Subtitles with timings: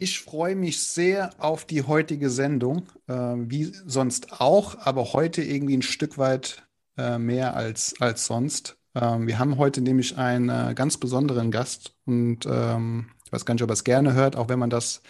[0.00, 5.76] Ich freue mich sehr auf die heutige Sendung, äh, wie sonst auch, aber heute irgendwie
[5.76, 6.62] ein Stück weit
[6.96, 8.76] äh, mehr als, als sonst.
[8.94, 13.54] Ähm, wir haben heute nämlich einen äh, ganz besonderen Gast und ähm, ich weiß gar
[13.54, 15.02] nicht, ob er es gerne hört, auch wenn man das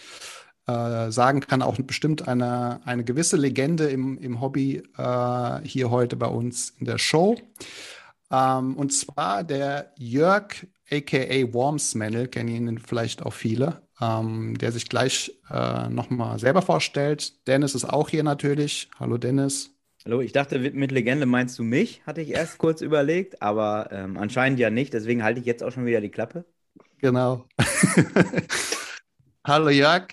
[0.65, 6.15] äh, sagen kann, auch bestimmt eine, eine gewisse Legende im, im Hobby äh, hier heute
[6.15, 7.37] bei uns in der Show.
[8.31, 14.89] Ähm, und zwar der Jörg, aka Wormsmannel, kennen ihn vielleicht auch viele ähm, der sich
[14.89, 17.47] gleich äh, nochmal selber vorstellt.
[17.47, 18.89] Dennis ist auch hier natürlich.
[18.99, 19.71] Hallo Dennis.
[20.05, 24.17] Hallo, ich dachte, mit Legende meinst du mich, hatte ich erst kurz überlegt, aber ähm,
[24.17, 26.45] anscheinend ja nicht, deswegen halte ich jetzt auch schon wieder die Klappe.
[26.99, 27.45] Genau.
[29.45, 30.07] Hallo Jörg,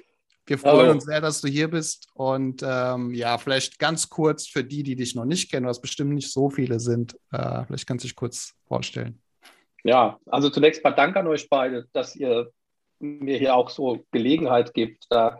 [0.46, 0.90] wir freuen Hallo.
[0.92, 2.08] uns sehr, dass du hier bist.
[2.14, 6.14] Und ähm, ja, vielleicht ganz kurz für die, die dich noch nicht kennen, was bestimmt
[6.14, 9.20] nicht so viele sind, äh, vielleicht kannst du dich kurz vorstellen.
[9.84, 12.50] Ja, also zunächst mal Dank an euch beide, dass ihr
[13.00, 15.38] mir hier auch so Gelegenheit gibt, da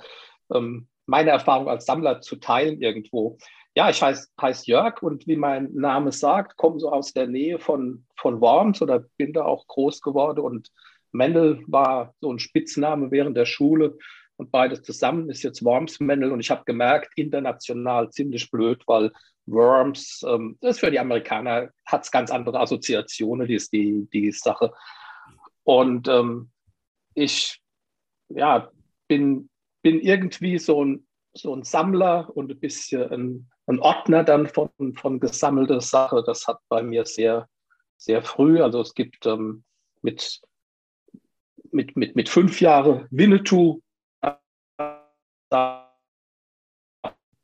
[0.55, 3.39] ähm, meine Erfahrung als Sammler zu teilen irgendwo.
[3.75, 7.59] Ja, ich heiße heiß Jörg und wie mein Name sagt, komme so aus der Nähe
[7.59, 10.71] von, von Worms oder bin da auch groß geworden und
[11.12, 13.97] Mendel war so ein Spitzname während der Schule
[14.37, 19.12] und beides zusammen ist jetzt Worms Mendel und ich habe gemerkt, international ziemlich blöd, weil
[19.47, 24.33] Worms, ähm, das für die Amerikaner hat es ganz andere Assoziationen, die ist die, die
[24.33, 24.73] Sache.
[25.65, 26.51] Und ähm,
[27.17, 27.61] ich
[28.28, 28.70] ja,
[29.09, 29.48] bin,
[29.83, 34.70] bin irgendwie so ein, so ein Sammler und ein bisschen ein, ein Ordner dann von,
[34.95, 36.22] von gesammelter Sache.
[36.25, 37.48] Das hat bei mir sehr,
[37.97, 39.64] sehr früh, also es gibt ähm,
[40.03, 40.41] mit,
[41.72, 43.81] mit, mit, mit fünf Jahren Winnetou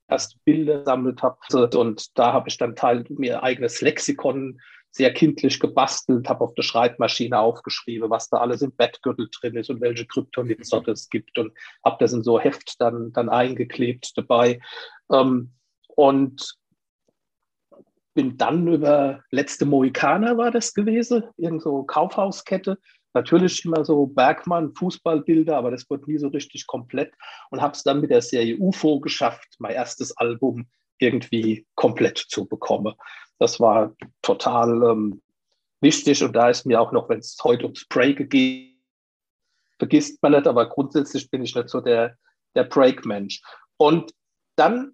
[0.08, 1.38] erst Bilder gesammelt habe.
[1.78, 4.60] Und da habe ich dann Teil mir eigenes Lexikon
[4.92, 9.70] sehr kindlich gebastelt, habe auf der Schreibmaschine aufgeschrieben, was da alles im Bettgürtel drin ist
[9.70, 11.52] und welche Kryptonitzer es gibt und
[11.84, 14.60] habe das in so Heft dann, dann eingeklebt dabei.
[15.10, 15.52] Ähm,
[15.94, 16.56] und
[18.14, 22.78] bin dann über letzte Mohikaner war das gewesen, irgend so Kaufhauskette.
[23.14, 27.12] Natürlich immer so Bergmann, Fußballbilder, aber das wurde nie so richtig komplett
[27.50, 30.66] und habe es dann mit der Serie UFO geschafft, mein erstes Album
[30.98, 32.94] irgendwie komplett zu bekommen.
[33.42, 33.92] Das war
[34.22, 35.20] total ähm,
[35.80, 38.78] wichtig und da ist mir auch noch, wenn es heute ums Break geht,
[39.80, 42.16] vergisst man nicht, aber grundsätzlich bin ich nicht so der,
[42.54, 43.42] der Break-Mensch.
[43.78, 44.14] Und
[44.54, 44.92] dann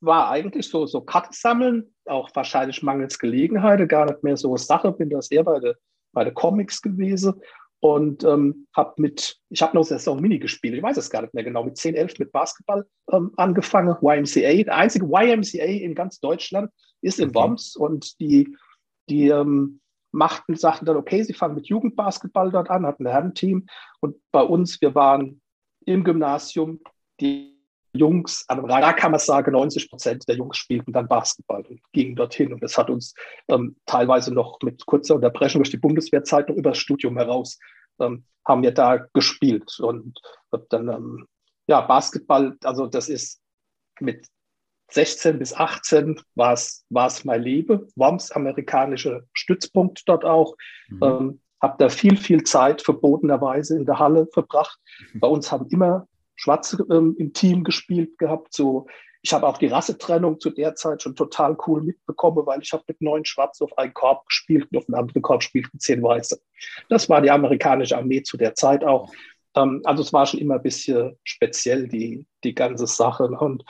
[0.00, 4.92] war eigentlich so, so Karten sammeln, auch wahrscheinlich mangels Gelegenheit, gar nicht mehr so Sache,
[4.92, 5.74] bin da sehr bei den
[6.12, 7.42] bei der Comics gewesen
[7.84, 11.34] und ähm, habe mit, ich habe noch Saison Mini gespielt, ich weiß es gar nicht
[11.34, 16.18] mehr genau, mit 10, 11 mit Basketball ähm, angefangen, YMCA, der einzige YMCA in ganz
[16.18, 16.70] Deutschland
[17.02, 17.76] ist in Worms.
[17.76, 18.56] Und die,
[19.10, 19.80] die ähm,
[20.12, 23.66] machten, sagten dann, okay, sie fangen mit Jugendbasketball dort an, hatten ein Herrenteam.
[24.00, 25.42] Und bei uns, wir waren
[25.84, 26.80] im Gymnasium,
[27.20, 27.53] die
[27.96, 32.52] Jungs, da kann man sagen, 90 Prozent der Jungs spielten dann Basketball und gingen dorthin.
[32.52, 33.14] Und das hat uns
[33.48, 37.58] ähm, teilweise noch mit kurzer Unterbrechung durch die Bundeswehrzeit noch über das Studium heraus
[38.00, 39.78] ähm, haben wir da gespielt.
[39.80, 40.20] Und
[40.70, 41.26] dann, ähm,
[41.66, 43.40] ja, Basketball, also das ist
[44.00, 44.26] mit
[44.90, 50.56] 16 bis 18 war es mein Leben, Worms amerikanische Stützpunkt dort auch.
[50.88, 51.02] Mhm.
[51.02, 54.78] Ähm, habe da viel, viel Zeit verbotenerweise in der Halle verbracht.
[55.12, 55.20] Mhm.
[55.20, 56.06] Bei uns haben immer
[56.36, 58.52] Schwarze ähm, im Team gespielt gehabt.
[58.52, 58.86] So,
[59.22, 62.84] ich habe auch die Rassetrennung zu der Zeit schon total cool mitbekommen, weil ich habe
[62.86, 66.40] mit neun Schwarzen auf einen Korb gespielt und auf einen anderen Korb spielten zehn Weiße.
[66.90, 69.10] Das war die amerikanische Armee zu der Zeit auch.
[69.56, 73.24] Ähm, also es war schon immer ein bisschen speziell, die, die ganze Sache.
[73.24, 73.64] Und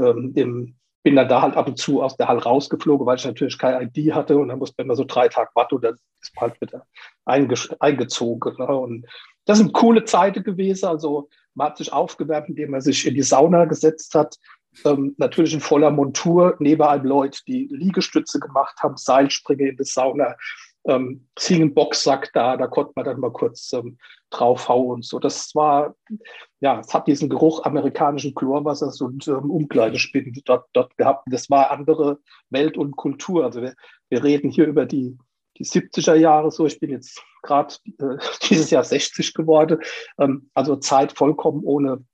[0.00, 3.24] ähm, im, bin dann da halt ab und zu aus der Halle rausgeflogen, weil ich
[3.24, 5.94] natürlich keine ID hatte und dann musste man immer so drei Tage warten und dann
[6.20, 6.84] ist man halt wieder
[7.24, 8.56] eingezogen.
[8.58, 8.66] Ne?
[8.66, 9.06] Und
[9.44, 10.86] das sind coole Zeiten gewesen.
[10.86, 14.36] Also man hat sich aufgewärmt, indem man sich in die Sauna gesetzt hat.
[14.84, 19.86] Ähm, natürlich in voller Montur, neben einem Leute, die Liegestütze gemacht haben, Seilspringe in der
[19.86, 20.36] Sauna,
[20.86, 23.98] ähm, Singen Boxsack da, da konnte man dann mal kurz ähm,
[24.30, 25.18] draufhauen und so.
[25.18, 25.94] Das war,
[26.60, 31.26] ja, es hat diesen Geruch amerikanischen Chlorwassers und ähm, Umkleidespinden dort, dort gehabt.
[31.30, 32.18] Das war andere
[32.50, 33.44] Welt und Kultur.
[33.44, 33.74] Also wir,
[34.10, 35.16] wir reden hier über die
[35.58, 36.66] die 70er Jahre so.
[36.66, 38.16] Ich bin jetzt gerade äh,
[38.48, 39.80] dieses Jahr 60 geworden.
[40.18, 42.04] Ähm, also Zeit vollkommen ohne,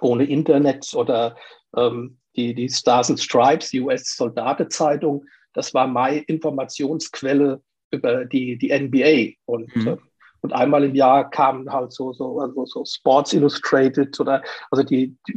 [0.00, 1.36] ohne Internet oder
[1.76, 5.24] ähm, die, die Stars and Stripes, die US-Soldatezeitung.
[5.52, 9.36] das war meine Informationsquelle über die, die NBA.
[9.46, 9.88] Und, mhm.
[9.88, 9.96] äh,
[10.42, 15.16] und einmal im Jahr kamen halt so, so, also so Sports Illustrated oder also die,
[15.28, 15.32] die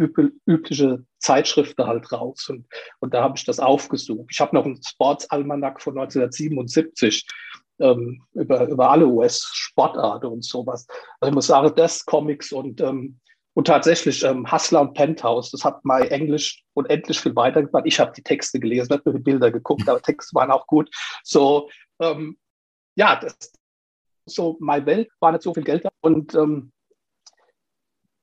[0.46, 2.50] übliche Zeitschriften halt raus.
[2.50, 2.66] Und,
[3.00, 4.28] und da habe ich das aufgesucht.
[4.32, 7.28] Ich habe noch einen Sports Almanac von 1977
[7.80, 10.88] ähm, über, über alle US-Sportarten und sowas.
[11.20, 13.20] Also ich muss sagen, das Comics und ähm,
[13.56, 17.86] und tatsächlich, ähm, Hustler und Penthouse, das hat mein Englisch unendlich viel weitergebracht.
[17.86, 20.90] Ich habe die Texte gelesen, nicht nur die Bilder geguckt, aber Texte waren auch gut.
[21.24, 21.70] So,
[22.00, 22.38] ähm,
[22.96, 23.54] ja, das,
[24.26, 25.90] so meine Welt war nicht so viel Geld da.
[26.02, 26.72] Und ähm,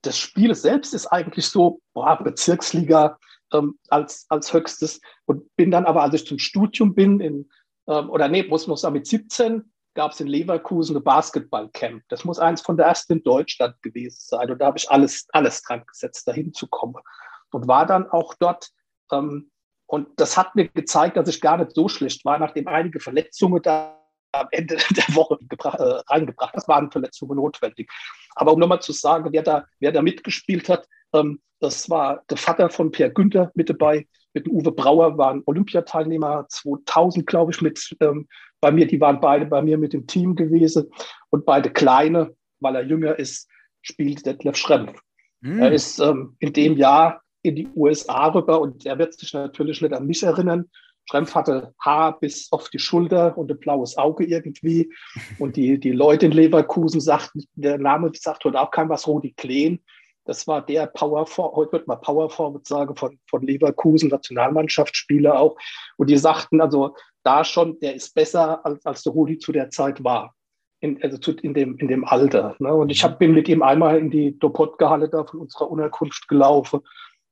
[0.02, 3.19] das Spiel selbst ist eigentlich so, boah, Bezirksliga
[3.52, 5.00] ähm, als, als höchstes.
[5.26, 7.50] Und bin dann aber, als ich zum Studium bin, in,
[7.87, 12.02] ähm, oder nee, muss man sagen, mit 17 gab es in Leverkusen ein Basketballcamp.
[12.08, 14.50] Das muss eins von der ersten in Deutschland gewesen sein.
[14.50, 17.02] Und da habe ich alles, alles dran gesetzt, da hinzukommen.
[17.50, 18.70] Und war dann auch dort.
[19.12, 19.50] Ähm,
[19.87, 23.61] und das hat mir gezeigt, dass ich gar nicht so schlecht war, nachdem einige Verletzungen
[23.61, 24.00] da
[24.32, 26.54] am Ende der Woche äh, reingebracht.
[26.54, 27.90] Das waren Verletzungen notwendig.
[28.34, 32.38] Aber um nochmal zu sagen, wer da, wer da mitgespielt hat, ähm, das war der
[32.38, 37.96] Vater von Per Günther mit dabei, mit Uwe Brauer waren Olympiateilnehmer 2000, glaube ich, mit
[38.00, 38.28] ähm,
[38.60, 38.86] bei mir.
[38.86, 40.90] Die waren beide bei mir mit dem Team gewesen
[41.30, 43.48] und beide kleine, weil er jünger ist,
[43.82, 45.00] spielt Detlef Schrempf.
[45.40, 45.58] Mhm.
[45.58, 49.80] Er ist ähm, in dem Jahr in die USA rüber und er wird sich natürlich
[49.80, 50.70] nicht an mich erinnern.
[51.10, 54.92] Schrempf hatte Haar bis auf die Schulter und ein blaues Auge irgendwie.
[55.38, 59.32] Und die, die Leute in Leverkusen sagten, der Name sagt heute auch kein was, Rudi
[59.32, 59.80] Kleen.
[60.24, 65.56] Das war der Power heute wird man Power Forward sagen, von, von Leverkusen, Nationalmannschaftsspieler auch.
[65.96, 69.70] Und die sagten also da schon, der ist besser, als, als der Rudi zu der
[69.70, 70.34] Zeit war.
[70.78, 72.54] In, also zu, in, dem, in dem Alter.
[72.60, 72.72] Ne?
[72.72, 76.80] Und ich hab, bin mit ihm einmal in die Dopotka-Halle da von unserer Unterkunft gelaufen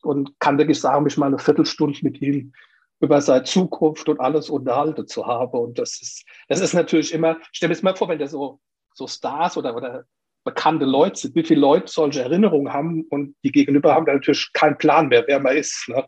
[0.02, 2.52] und kann wirklich sagen, mich mal eine Viertelstunde mit ihm
[3.00, 5.58] über seine Zukunft und alles unterhalten zu haben.
[5.58, 8.60] Und das ist, das ist natürlich immer, stell mir das mal vor, wenn der so,
[8.94, 10.04] so Stars oder, oder
[10.44, 14.50] bekannte Leute sind, wie viele Leute solche Erinnerungen haben und die Gegenüber haben da natürlich
[14.52, 15.88] keinen Plan mehr, wer man ist.
[15.88, 16.06] Ne?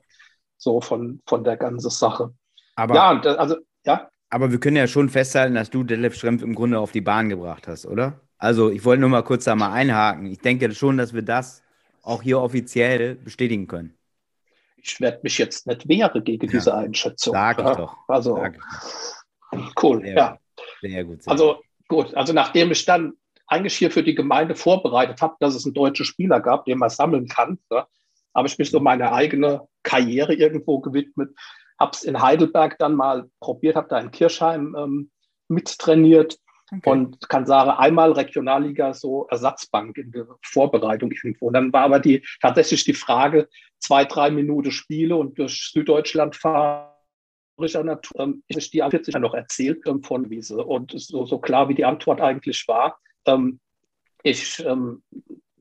[0.57, 2.35] So von, von der ganzen Sache.
[2.75, 4.09] Aber, ja, das, also, ja.
[4.31, 7.29] Aber wir können ja schon festhalten, dass du Detlef Schrempf im Grunde auf die Bahn
[7.29, 8.21] gebracht hast, oder?
[8.39, 10.27] Also, ich wollte nur mal kurz da mal einhaken.
[10.27, 11.63] Ich denke schon, dass wir das
[12.03, 13.95] auch hier offiziell bestätigen können.
[14.83, 16.53] Ich werde mich jetzt nicht wehren gegen ja.
[16.53, 17.35] diese Einschätzung.
[17.35, 17.97] Sag ich doch.
[18.09, 18.59] Also, Sag
[19.53, 20.39] ich cool, sehr ja.
[20.81, 21.23] Sehr gut.
[21.23, 22.15] Sehr also, gut.
[22.15, 23.15] Also, nachdem ich dann
[23.47, 26.89] eigentlich hier für die Gemeinde vorbereitet habe, dass es einen deutschen Spieler gab, den man
[26.89, 27.59] sammeln kann.
[27.71, 27.87] Ja.
[28.35, 31.31] Habe ich mich so meine eigene Karriere irgendwo gewidmet,
[31.79, 35.11] habe es in Heidelberg dann mal probiert, habe da in Kirchheim ähm,
[35.49, 36.39] mittrainiert
[36.71, 36.91] okay.
[36.91, 41.49] und kann sagen, einmal Regionalliga so Ersatzbank in der Vorbereitung irgendwo.
[41.49, 46.37] Und dann war aber die, tatsächlich die Frage, zwei, drei Minuten Spiele und durch Süddeutschland
[46.37, 46.91] fahren
[47.61, 50.65] Natur, ähm, ich die 40 noch erzählt ähm, von Wiese.
[50.65, 53.61] Und so, so klar, wie die Antwort eigentlich war, ähm,
[54.23, 55.03] ich, ähm,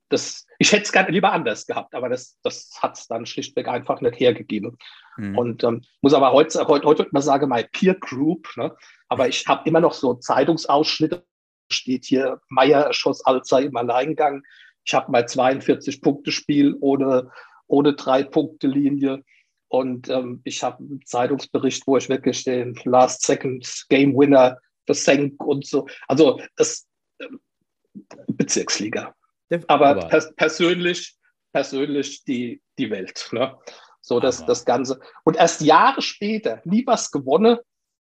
[0.09, 3.67] das, ich hätte es gerne lieber anders gehabt, aber das, das hat es dann schlichtweg
[3.67, 4.77] einfach nicht hergegeben.
[5.17, 5.37] Mhm.
[5.37, 8.75] Und ähm, muss aber heute, heute, heute man sagen, mein Peer Group, ne?
[9.09, 11.25] Aber ich habe immer noch so Zeitungsausschnitte,
[11.71, 14.43] steht hier, Meier schoss Alzer im Alleingang.
[14.85, 17.31] Ich habe mein 42-Punkte-Spiel ohne,
[17.67, 19.23] ohne Drei-Punkte-Linie.
[19.67, 25.43] Und ähm, ich habe einen Zeitungsbericht, wo ich wirklich den Last Second Game Winner versenk
[25.43, 25.87] und so.
[26.07, 26.87] Also es,
[28.27, 29.13] Bezirksliga.
[29.67, 31.15] Aber, aber pers persönlich,
[31.51, 33.29] persönlich die, die Welt.
[33.31, 33.57] Ne?
[34.01, 34.99] So das, das Ganze.
[35.23, 37.57] Und erst Jahre später, nie was gewonnen,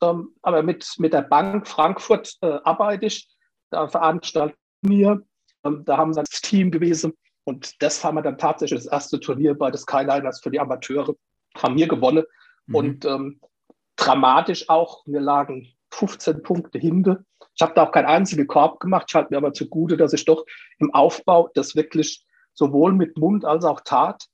[0.03, 3.29] ähm, aber mit, mit der Bank Frankfurt äh, arbeite ich,
[3.71, 5.23] da veranstalten wir,
[5.65, 7.15] ähm, da haben sie das Team gewesen
[7.45, 11.15] und das haben wir dann tatsächlich das erste Turnier bei des Skyliners für die Amateure,
[11.57, 12.25] haben wir gewonnen
[12.67, 12.75] mhm.
[12.75, 13.41] und ähm,
[13.97, 17.25] dramatisch auch, wir lagen 15 Punkte hinter
[17.61, 19.05] ich habe da auch keinen einzigen Korb gemacht.
[19.09, 20.47] Ich halte mir aber zugute, dass ich doch
[20.79, 24.27] im Aufbau das wirklich sowohl mit Mund als auch Tat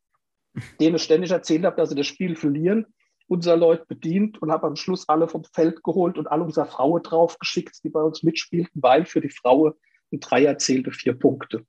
[0.80, 2.86] denen ständig erzählt habe, dass sie das Spiel verlieren,
[3.28, 7.02] unser Leute bedient und habe am Schluss alle vom Feld geholt und alle unsere Frauen
[7.02, 9.72] draufgeschickt, die bei uns mitspielten, weil für die Frauen
[10.12, 11.64] ein Dreier zählte vier Punkte.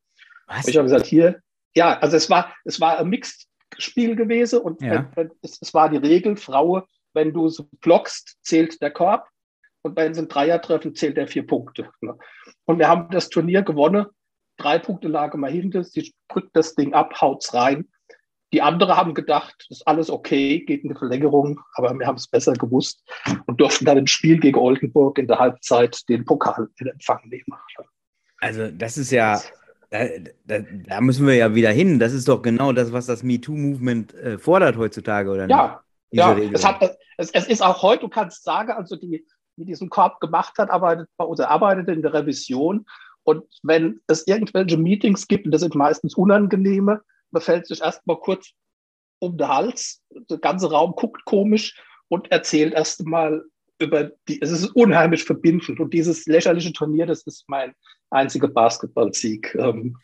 [0.48, 0.68] Was?
[0.68, 1.42] Ich habe gesagt, hier,
[1.76, 5.12] ja, also es war, es war ein Mixed-Spiel gewesen und ja.
[5.42, 6.84] es, es, war die Regel, Frauen,
[7.14, 9.28] wenn du so blockst, zählt der Korb
[9.82, 11.90] und bei den Dreier-Treffen zählt er vier Punkte.
[12.02, 12.18] Ne?
[12.66, 14.06] Und wir haben das Turnier gewonnen.
[14.58, 15.84] Drei Punkte lagen mal hinter.
[15.84, 17.88] Sie drückt das Ding ab, haut's rein.
[18.54, 22.16] Die anderen haben gedacht, das ist alles okay, geht in die Verlängerung, aber wir haben
[22.16, 23.04] es besser gewusst
[23.46, 27.46] und durften dann im Spiel gegen Oldenburg in der Halbzeit den Pokal in Empfang nehmen.
[28.40, 29.42] Also das ist ja,
[29.90, 30.06] da,
[30.46, 32.00] da, da, müssen wir ja wieder hin.
[32.00, 35.56] Das ist doch genau das, was das MeToo-Movement äh, fordert heutzutage, oder nicht?
[35.56, 36.82] Ja, ja, es, hat,
[37.18, 39.26] es, es, ist auch heute, du kannst sagen, also die,
[39.58, 42.86] die diesen Korb gemacht hat, arbeitet bei uns, arbeitet in der Revision.
[43.24, 48.18] Und wenn es irgendwelche Meetings gibt, und das sind meistens unangenehme, man fällt sich erstmal
[48.20, 48.52] kurz
[49.20, 51.80] um den Hals, der ganze Raum guckt komisch
[52.10, 53.44] und erzählt erstmal
[53.80, 55.80] über die, es ist unheimlich verbindend.
[55.80, 57.74] Und dieses lächerliche Turnier, das ist mein
[58.10, 59.56] einziger Basketballsieg.
[59.56, 59.98] Ähm,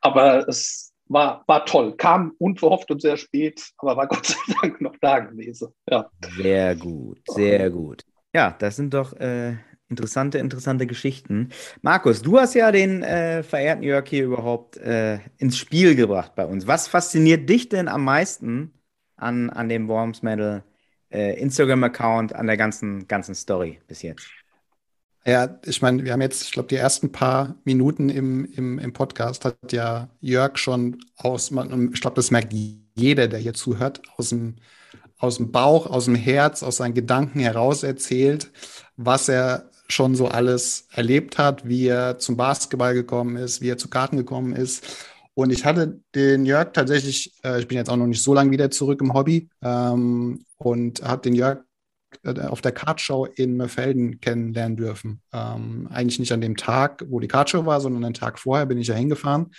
[0.00, 1.96] aber es war, war toll.
[1.96, 5.72] Kam unverhofft und sehr spät, aber war Gott sei Dank noch da gewesen.
[5.88, 6.10] Ja.
[6.36, 8.02] Sehr gut, sehr gut.
[8.34, 9.56] Ja, das sind doch äh,
[9.88, 11.50] interessante, interessante Geschichten.
[11.82, 16.44] Markus, du hast ja den äh, verehrten Jörg hier überhaupt äh, ins Spiel gebracht bei
[16.44, 16.66] uns.
[16.66, 18.72] Was fasziniert dich denn am meisten
[19.16, 20.62] an, an dem Worms Medal
[21.10, 24.28] äh, Instagram-Account, an der ganzen, ganzen Story bis jetzt?
[25.26, 28.92] Ja, ich meine, wir haben jetzt, ich glaube, die ersten paar Minuten im, im, im
[28.92, 32.54] Podcast hat ja Jörg schon aus, ich glaube, das merkt
[32.94, 34.56] jeder, der hier zuhört, aus dem,
[35.18, 38.50] aus dem Bauch, aus dem Herz, aus seinen Gedanken heraus erzählt,
[38.96, 43.78] was er schon so alles erlebt hat, wie er zum Basketball gekommen ist, wie er
[43.78, 44.84] zu Karten gekommen ist.
[45.34, 48.50] Und ich hatte den Jörg tatsächlich, äh, ich bin jetzt auch noch nicht so lange
[48.50, 51.60] wieder zurück im Hobby ähm, und habe den Jörg
[52.24, 55.22] äh, auf der Kartshow in Mörfelden kennenlernen dürfen.
[55.32, 58.78] Ähm, eigentlich nicht an dem Tag, wo die Kartshow war, sondern einen Tag vorher bin
[58.78, 59.52] ich ja hingefahren.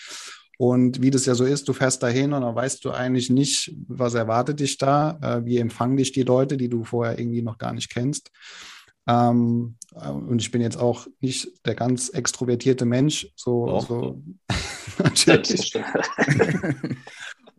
[0.57, 3.73] Und wie das ja so ist, du fährst dahin und dann weißt du eigentlich nicht,
[3.87, 7.57] was erwartet dich da, äh, wie empfangen dich die Leute, die du vorher irgendwie noch
[7.57, 8.29] gar nicht kennst.
[9.07, 14.21] Ähm, äh, und ich bin jetzt auch nicht der ganz extrovertierte Mensch, so, so
[15.03, 15.73] natürlich.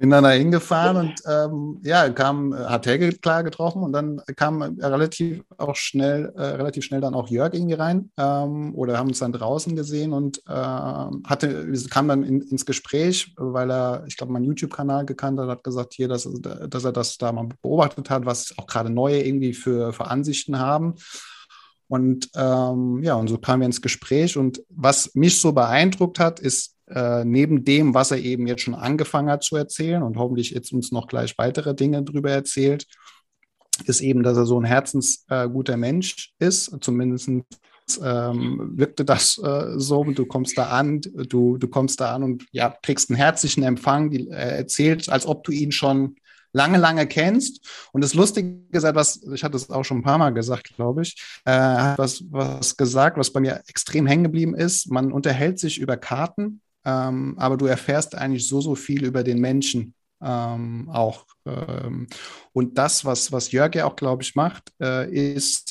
[0.01, 4.63] bin dann da hingefahren und ähm, ja, kam, hat Helge klar getroffen und dann kam
[4.63, 9.19] relativ auch schnell, äh, relativ schnell dann auch Jörg irgendwie rein ähm, oder haben uns
[9.19, 14.33] dann draußen gesehen und äh, hatte, kam dann in, ins Gespräch, weil er, ich glaube,
[14.33, 18.25] meinen YouTube-Kanal gekannt hat, hat gesagt, hier, dass, dass er das da mal beobachtet hat,
[18.25, 20.95] was auch gerade neue irgendwie für, für Ansichten haben.
[21.91, 24.37] Und ähm, ja, und so kamen wir ins Gespräch.
[24.37, 28.77] Und was mich so beeindruckt hat, ist äh, neben dem, was er eben jetzt schon
[28.77, 32.87] angefangen hat zu erzählen und hoffentlich jetzt uns noch gleich weitere Dinge darüber erzählt,
[33.87, 36.73] ist eben, dass er so ein herzensguter äh, Mensch ist.
[36.81, 37.29] Zumindest
[38.01, 40.05] ähm, wirkte das äh, so.
[40.05, 44.11] Du kommst da an, du, du kommst da an und ja, kriegst einen herzlichen Empfang.
[44.11, 46.15] Die, er erzählt, als ob du ihn schon
[46.53, 47.67] lange, lange kennst.
[47.93, 51.03] Und das Lustige ist etwas, ich hatte es auch schon ein paar Mal gesagt, glaube
[51.03, 54.91] ich, äh, hat was, was gesagt, was bei mir extrem hängen geblieben ist.
[54.91, 59.41] Man unterhält sich über Karten, ähm, aber du erfährst eigentlich so, so viel über den
[59.41, 61.25] Menschen ähm, auch.
[61.47, 62.07] Ähm,
[62.53, 65.70] und das, was, was Jörg ja auch, glaube ich, macht, äh, ist,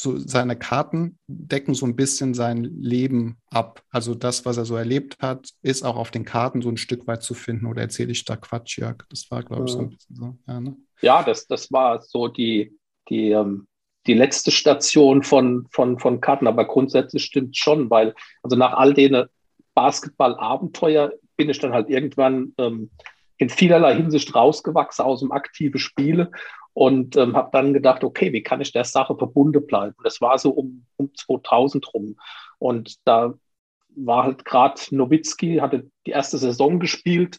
[0.00, 3.82] so seine Karten decken so ein bisschen sein Leben ab.
[3.90, 7.06] Also das, was er so erlebt hat, ist auch auf den Karten so ein Stück
[7.06, 7.66] weit zu finden.
[7.66, 9.04] Oder erzähle ich da Quatsch, Jörg?
[9.10, 10.38] Das war, glaube ich, so ein bisschen so.
[10.46, 10.76] Ja, ne?
[11.00, 12.78] ja das, das war so die,
[13.08, 13.66] die, ähm,
[14.06, 16.46] die letzte Station von, von, von Karten.
[16.46, 19.24] Aber grundsätzlich stimmt schon, weil also nach all den
[19.74, 22.90] Basketball-Abenteuer bin ich dann halt irgendwann ähm,
[23.36, 26.30] in vielerlei Hinsicht rausgewachsen aus dem aktiven Spiele
[26.74, 29.96] und ähm, habe dann gedacht, okay, wie kann ich der Sache verbunden bleiben?
[30.04, 32.16] Das war so um, um 2000 rum.
[32.58, 33.34] Und da
[33.96, 37.38] war halt gerade Nowitzki, hatte die erste Saison gespielt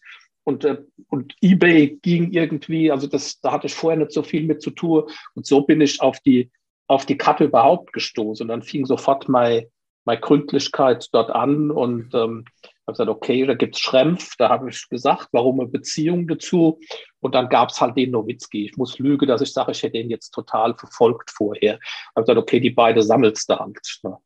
[0.49, 4.43] und, äh, und eBay ging irgendwie, also das, da hatte ich vorher nicht so viel
[4.43, 5.03] mit zu tun.
[5.35, 6.49] Und so bin ich auf die,
[6.87, 8.43] auf die Karte überhaupt gestoßen.
[8.43, 9.67] Und dann fing sofort meine,
[10.05, 12.45] meine Gründlichkeit dort an und ähm,
[12.89, 16.79] habe gesagt, okay, da gibt es Schrempf, da habe ich gesagt, warum eine Beziehung dazu.
[17.19, 18.65] Und dann gab es halt den Nowitzki.
[18.65, 21.79] Ich muss lügen, dass ich sage, ich hätte ihn jetzt total verfolgt vorher.
[21.81, 23.99] Ich habe gesagt, okay, die beiden sammelst du halt.
[24.03, 24.17] Ne?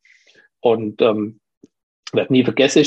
[0.60, 1.40] Und ähm,
[2.12, 2.84] werde nie vergessen,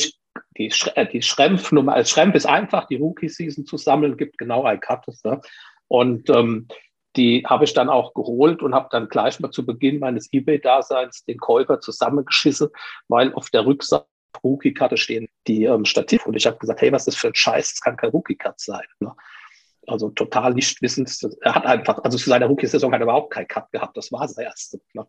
[0.57, 4.63] die, Sch äh, die Schrempf-Nummer, als Schrempf ist einfach, die Rookie-Season zu sammeln, gibt genau
[4.63, 5.23] ein Cuttes.
[5.23, 5.41] Ne?
[5.87, 6.67] Und ähm,
[7.15, 11.25] die habe ich dann auch geholt und habe dann gleich mal zu Beginn meines eBay-Daseins
[11.25, 12.69] den Käufer zusammengeschissen,
[13.07, 14.05] weil auf der Rückseite
[14.43, 16.25] Rookie-Karte stehen die ähm, Stativ.
[16.25, 17.73] Und ich habe gesagt, hey, was ist das für ein Scheiß?
[17.73, 18.85] Das kann kein Rookie-Cut sein.
[18.99, 19.13] Ne?
[19.87, 21.11] Also total nicht wissend.
[21.41, 23.95] Er hat einfach, also zu seiner Rookie-Saison hat er überhaupt keinen Cut gehabt.
[23.95, 24.79] Das war sein erste.
[24.93, 25.07] Ne?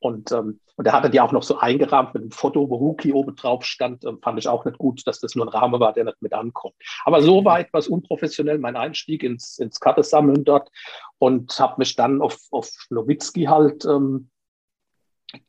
[0.00, 3.12] Und, ähm, und er hatte die auch noch so eingerahmt mit einem Foto, wo Rookie
[3.12, 4.04] oben drauf stand.
[4.04, 6.32] Ähm, fand ich auch nicht gut, dass das nur ein Rahmen war, der nicht mit
[6.32, 6.74] ankommt.
[7.04, 10.70] Aber so war etwas unprofessionell mein Einstieg ins, ins Kartesammeln dort
[11.18, 14.30] und habe mich dann auf, auf Nowitzki halt ähm,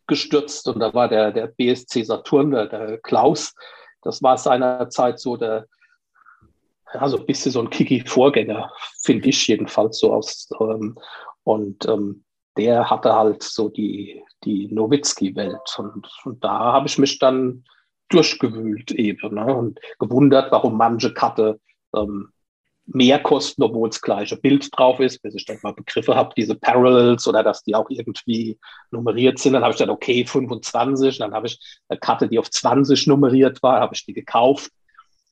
[0.08, 3.54] gestürzt und da war der, der BSC Saturn, der, der Klaus,
[4.02, 5.68] das war seinerzeit so der,
[6.94, 8.72] ja, so ein bisschen so ein Kiki-Vorgänger,
[9.02, 10.50] finde ich jedenfalls so aus.
[10.60, 10.98] Ähm,
[11.44, 12.24] und ähm,
[12.58, 15.76] der hatte halt so die, die Nowitzki-Welt.
[15.78, 17.64] Und, und, da habe ich mich dann
[18.10, 19.56] durchgewühlt eben ne?
[19.56, 21.60] und gewundert, warum manche Karte
[21.96, 22.32] ähm,
[22.92, 26.56] mehr kosten, obwohl das gleiche Bild drauf ist, bis ich dann mal Begriffe habe, diese
[26.56, 28.58] Parallels oder dass die auch irgendwie
[28.92, 29.54] nummeriert sind.
[29.54, 31.20] Dann habe ich dann, okay, 25.
[31.20, 34.72] Dann habe ich eine Karte, die auf 20 nummeriert war, habe ich die gekauft.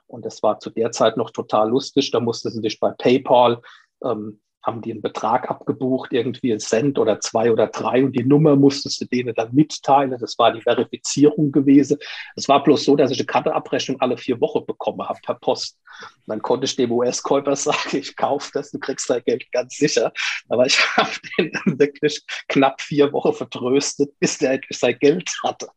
[0.06, 2.12] Und das war zu der Zeit noch total lustig.
[2.12, 3.62] Da musste sie sich bei PayPal
[4.04, 8.26] ähm, haben die einen Betrag abgebucht, irgendwie ein Cent oder zwei oder drei und die
[8.26, 10.16] Nummer musstest du denen dann mitteilen.
[10.20, 11.98] Das war die Verifizierung gewesen.
[12.36, 15.78] Es war bloß so, dass ich eine Karteabrechnung alle vier Wochen bekommen habe per Post.
[16.02, 19.78] Und dann konnte ich dem US-Käufer sagen, ich kaufe das, du kriegst dein Geld ganz
[19.78, 20.12] sicher.
[20.50, 25.32] Aber ich habe den dann wirklich knapp vier Wochen vertröstet, bis der endlich sein Geld
[25.44, 25.70] hatte.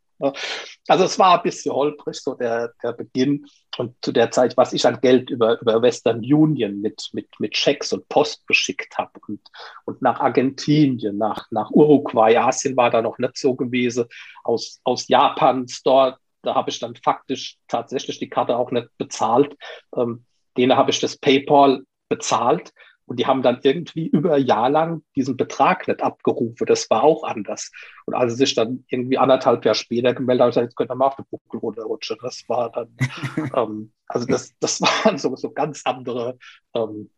[0.89, 3.47] Also es war ein bisschen holprig, so der, der Beginn.
[3.79, 7.57] Und zu der Zeit, was ich an Geld über, über Western Union mit, mit, mit
[7.57, 9.41] Schecks und Post geschickt habe und,
[9.85, 14.07] und nach Argentinien, nach, nach Uruguay, Asien war da noch nicht so gewesen,
[14.45, 19.57] aus, aus Japan, Store, da habe ich dann faktisch tatsächlich die Karte auch nicht bezahlt.
[19.97, 20.25] Ähm,
[20.57, 22.73] denen habe ich das PayPal bezahlt
[23.11, 26.65] und die haben dann irgendwie über ein Jahr lang diesen Betrag nicht abgerufen.
[26.65, 27.73] Das war auch anders.
[28.07, 30.95] Und als sie sich dann irgendwie anderthalb Jahre später gemeldet haben, gesagt, jetzt könnt ihr
[30.95, 32.19] mal auf den Buckel runterrutschen.
[32.23, 32.97] Das war dann,
[33.57, 36.39] ähm, also das, das waren so, so ganz andere
[36.73, 37.11] ähm,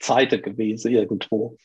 [0.00, 1.58] Zeiten gewesen irgendwo.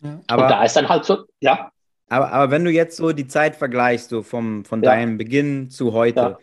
[0.00, 0.20] Ja.
[0.26, 1.70] Aber, Und da ist dann halt so, ja.
[2.08, 4.92] Aber, aber wenn du jetzt so die Zeit vergleichst, so vom, von ja.
[4.92, 6.38] deinem Beginn zu heute, ja.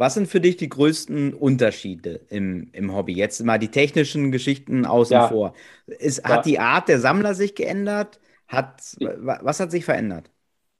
[0.00, 3.12] Was sind für dich die größten Unterschiede im, im Hobby?
[3.12, 5.28] Jetzt mal die technischen Geschichten außen ja.
[5.28, 5.52] vor.
[5.86, 6.30] Ist, ja.
[6.30, 8.18] Hat die Art der Sammler sich geändert?
[8.48, 10.30] Hat, was hat sich verändert?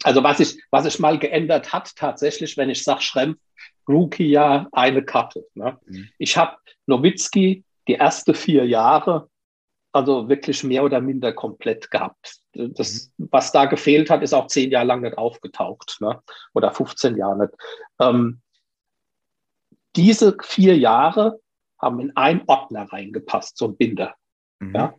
[0.04, 3.38] Also was sich was ich mal geändert hat, tatsächlich, wenn ich sage, Schrempf,
[3.86, 5.46] Rookie ja eine Karte.
[5.52, 5.78] Ne?
[5.84, 6.08] Mhm.
[6.16, 9.28] Ich habe Nowitzki die ersten vier Jahre
[9.92, 12.38] also wirklich mehr oder minder komplett gehabt.
[12.54, 13.28] Das, mhm.
[13.30, 16.22] was da gefehlt hat, ist auch zehn Jahre lang nicht aufgetaucht ne?
[16.54, 17.52] oder 15 Jahre nicht.
[18.00, 18.40] Ähm,
[19.96, 21.40] diese vier Jahre
[21.80, 24.14] haben in einen Ordner reingepasst, so ein Binder.
[24.60, 24.74] Mhm.
[24.74, 24.94] Ja?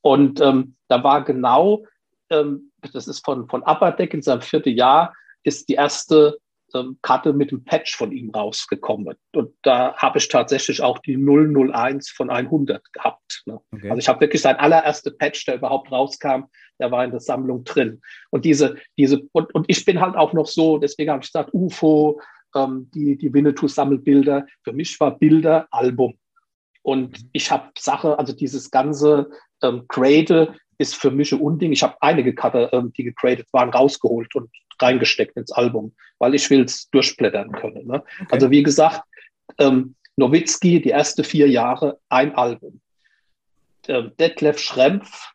[0.00, 1.84] Und ähm, da war genau,
[2.30, 6.38] ähm, das ist von, von Upperdeck in seinem vierten Jahr, ist die erste
[6.74, 9.16] ähm, Karte mit dem Patch von ihm rausgekommen.
[9.34, 13.42] Und da habe ich tatsächlich auch die 001 von 100 gehabt.
[13.46, 13.58] Ne?
[13.72, 13.90] Okay.
[13.90, 16.44] Also ich habe wirklich sein allererster Patch, der überhaupt rauskam,
[16.78, 18.00] der war in der Sammlung drin.
[18.30, 21.50] Und diese, diese, und, und ich bin halt auch noch so, deswegen habe ich gesagt,
[21.52, 22.20] UFO,
[22.54, 24.46] ähm, die, die Winnetou-Sammelbilder.
[24.64, 26.18] Für mich war Bilder Album.
[26.82, 29.30] Und ich habe Sache, also dieses ganze
[29.62, 31.72] ähm, Cradle ist für mich ein Unding.
[31.72, 36.48] Ich habe einige Cutter, ähm, die gegradet waren, rausgeholt und reingesteckt ins Album, weil ich
[36.50, 37.86] will es durchblättern können.
[37.86, 37.96] Ne?
[37.96, 38.26] Okay.
[38.30, 39.02] Also wie gesagt,
[39.58, 42.80] ähm, Nowitzki, die ersten vier Jahre, ein Album.
[43.86, 45.32] Ähm, Detlef Schrempf,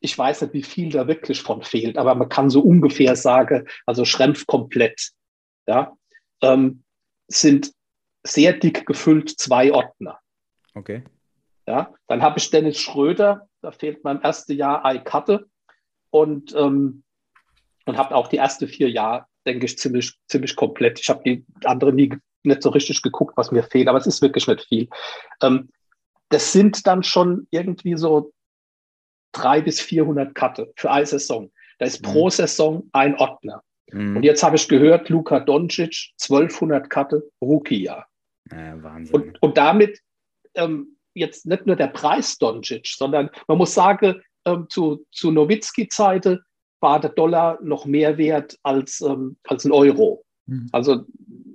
[0.00, 3.66] ich weiß nicht, wie viel da wirklich von fehlt, aber man kann so ungefähr sagen,
[3.86, 5.10] also Schrempf komplett.
[5.66, 5.92] Ja,
[6.44, 6.84] ähm,
[7.28, 7.72] sind
[8.22, 10.18] sehr dick gefüllt zwei Ordner.
[10.74, 11.04] Okay.
[11.66, 15.48] Ja, dann habe ich Dennis Schröder, da fehlt mein erstes Jahr Eikarte
[16.10, 17.02] und, ähm,
[17.86, 21.00] und habe auch die ersten vier Jahre, denke ich, ziemlich, ziemlich komplett.
[21.00, 24.20] Ich habe die anderen nie nicht so richtig geguckt, was mir fehlt, aber es ist
[24.20, 24.88] wirklich nicht viel.
[25.42, 25.70] Ähm,
[26.28, 28.32] das sind dann schon irgendwie so
[29.32, 31.50] drei bis 400 Karte für eine Saison.
[31.78, 32.12] Da ist mhm.
[32.12, 33.62] pro Saison ein Ordner.
[33.92, 34.16] Mhm.
[34.16, 38.06] Und jetzt habe ich gehört, Luka Doncic, 1200 Karte, Rookie-Jahr.
[38.50, 39.14] Ja, Wahnsinn.
[39.14, 40.00] Und, und damit
[40.54, 46.40] ähm, jetzt nicht nur der Preis Doncic, sondern man muss sagen, ähm, zu, zu Nowitzki-Zeiten
[46.80, 50.24] war der Dollar noch mehr wert als, ähm, als ein Euro.
[50.46, 50.68] Mhm.
[50.72, 51.04] Also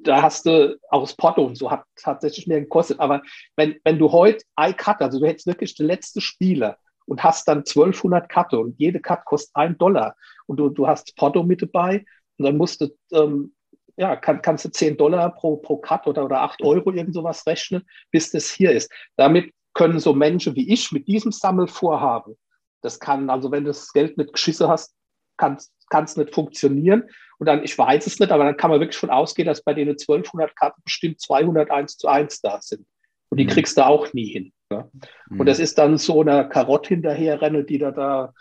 [0.03, 2.99] da hast du aus Porto und so hat tatsächlich mehr gekostet.
[2.99, 3.21] Aber
[3.55, 7.47] wenn, wenn du heute ein Cut, also du hättest wirklich den letzten Spieler und hast
[7.47, 10.15] dann 1200 Karte und jede Cut kostet ein Dollar
[10.47, 12.05] und du, du hast Porto mit dabei
[12.39, 13.53] und dann musst du, ähm,
[13.97, 17.45] ja, kann, kannst du 10 Dollar pro, pro Cut oder, oder 8 Euro irgend sowas
[17.45, 18.91] rechnen, bis das hier ist.
[19.17, 22.35] Damit können so Menschen wie ich mit diesem Sammelvorhaben,
[22.81, 24.95] das kann, also wenn du das Geld nicht geschissen hast,
[25.37, 27.09] kann es nicht funktionieren.
[27.39, 29.73] Und dann, ich weiß es nicht, aber dann kann man wirklich von ausgehen, dass bei
[29.73, 32.85] denen 1200 Karten bestimmt 201 zu 1 da sind.
[33.29, 33.49] Und die mhm.
[33.49, 34.51] kriegst du auch nie hin.
[34.69, 34.89] Ne?
[35.29, 35.39] Mhm.
[35.39, 38.33] Und das ist dann so eine Karotte hinterherrennen, die da da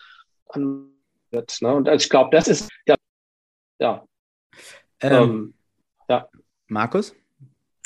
[0.48, 0.92] an
[1.30, 1.58] wird.
[1.60, 1.74] Ne?
[1.74, 2.96] Und ich glaube, das ist ja
[3.78, 4.04] ja.
[5.00, 5.54] Ähm, ähm,
[6.08, 6.28] ja.
[6.68, 7.14] Markus?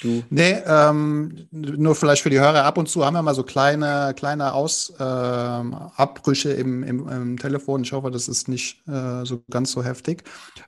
[0.00, 0.22] Du?
[0.30, 4.14] Nee, ähm, nur vielleicht für die Hörer, ab und zu haben wir mal so kleine,
[4.16, 7.82] kleine Aus, ähm, Abbrüche im, im, im, Telefon.
[7.82, 10.24] Ich hoffe, das ist nicht äh, so ganz so heftig.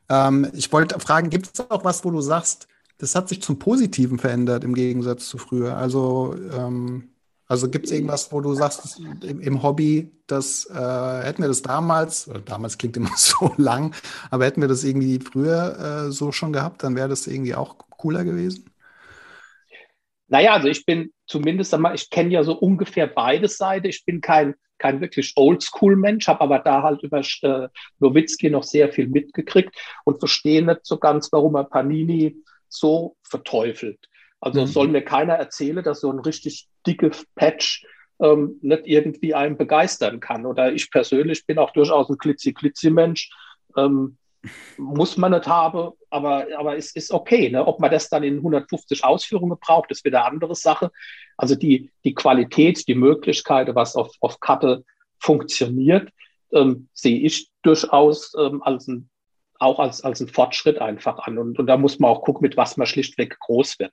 [0.09, 3.59] Ähm, ich wollte fragen, gibt es auch was, wo du sagst, das hat sich zum
[3.59, 5.77] Positiven verändert im Gegensatz zu früher?
[5.77, 7.14] Also ähm,
[7.47, 11.63] also gibt es irgendwas, wo du sagst, im, im Hobby, das äh, hätten wir das
[11.63, 13.95] damals, damals klingt immer so lang,
[14.31, 17.77] aber hätten wir das irgendwie früher äh, so schon gehabt, dann wäre das irgendwie auch
[17.91, 18.71] cooler gewesen?
[20.29, 23.87] Naja, also ich bin zumindest einmal, ich kenne ja so ungefähr beide Seiten.
[23.87, 28.91] Ich bin kein, kein wirklich Oldschool-Mensch, habe aber da halt über äh, Nowitzki noch sehr
[28.91, 32.37] viel mitgekriegt und verstehe nicht so ganz, warum er Panini
[32.69, 34.09] so verteufelt.
[34.45, 34.67] Also mhm.
[34.67, 37.83] soll mir keiner erzählen, dass so ein richtig dickes Patch
[38.21, 40.45] ähm, nicht irgendwie einen begeistern kann.
[40.45, 43.31] Oder ich persönlich bin auch durchaus ein klitzi-klitzi-Mensch.
[43.75, 44.19] Ähm,
[44.77, 47.49] muss man nicht haben, aber, aber es ist okay.
[47.49, 47.67] Ne?
[47.67, 50.91] Ob man das dann in 150 Ausführungen braucht, ist wieder eine andere Sache.
[51.39, 54.85] Also die, die Qualität, die Möglichkeiten, was auf, auf Karte
[55.19, 56.11] funktioniert,
[56.53, 59.09] ähm, sehe ich durchaus ähm, als ein,
[59.59, 61.39] auch als, als ein Fortschritt einfach an.
[61.39, 63.93] Und, und da muss man auch gucken, mit was man schlichtweg groß wird.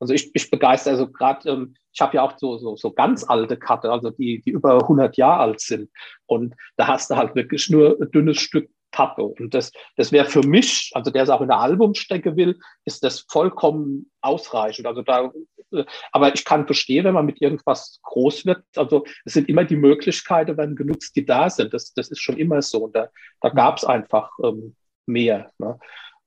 [0.00, 3.24] Also ich, ich begeister, also gerade, ähm, ich habe ja auch so, so, so ganz
[3.28, 5.90] alte Karte, also die, die über 100 Jahre alt sind.
[6.26, 9.22] Und da hast du halt wirklich nur ein dünnes Stück Pappe.
[9.22, 13.04] Und das, das wäre für mich, also der es auch in der Albumstecke will, ist
[13.04, 14.86] das vollkommen ausreichend.
[14.86, 15.30] Also da,
[15.72, 18.64] äh, aber ich kann verstehen, wenn man mit irgendwas groß wird.
[18.76, 21.72] Also es sind immer die Möglichkeiten, wenn genutzt, die da sind.
[21.72, 22.84] Das, das ist schon immer so.
[22.84, 23.08] Und da,
[23.40, 24.74] da gab es einfach ähm,
[25.06, 25.52] mehr.
[25.58, 25.78] Ne?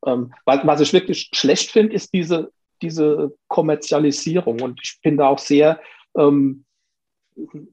[0.06, 4.62] Ähm, was, was ich wirklich schlecht finde, ist diese diese Kommerzialisierung.
[4.62, 5.80] Und ich bin da auch sehr
[6.18, 6.66] ähm,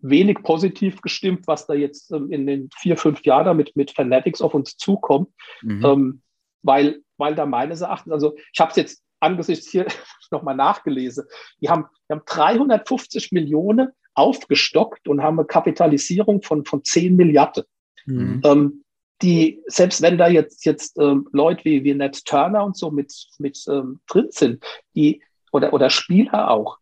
[0.00, 4.40] wenig positiv gestimmt, was da jetzt ähm, in den vier, fünf Jahren mit, mit Fanatics
[4.40, 5.28] auf uns zukommt,
[5.62, 5.84] mhm.
[5.84, 6.22] ähm,
[6.62, 9.86] weil, weil da meines Erachtens, also ich habe es jetzt angesichts hier
[10.30, 11.24] nochmal nachgelesen,
[11.60, 17.64] die haben, die haben 350 Millionen aufgestockt und haben eine Kapitalisierung von, von 10 Milliarden.
[18.06, 18.40] Mhm.
[19.22, 23.12] Die, selbst wenn da jetzt, jetzt ähm, Leute wie, wie Ned Turner und so mit,
[23.38, 26.78] mit ähm, drin sind, die, oder, oder Spieler auch,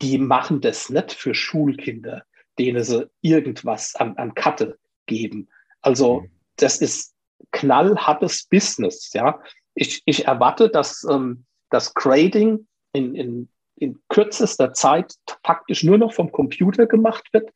[0.00, 2.24] die machen das nicht für Schulkinder,
[2.58, 5.48] denen sie irgendwas an, an Karte geben.
[5.80, 6.30] Also mhm.
[6.56, 7.14] das ist
[7.50, 9.12] knallhartes Business.
[9.12, 9.40] Ja,
[9.74, 16.12] ich, ich erwarte, dass ähm, das Grading in, in, in kürzester Zeit faktisch nur noch
[16.12, 17.50] vom Computer gemacht wird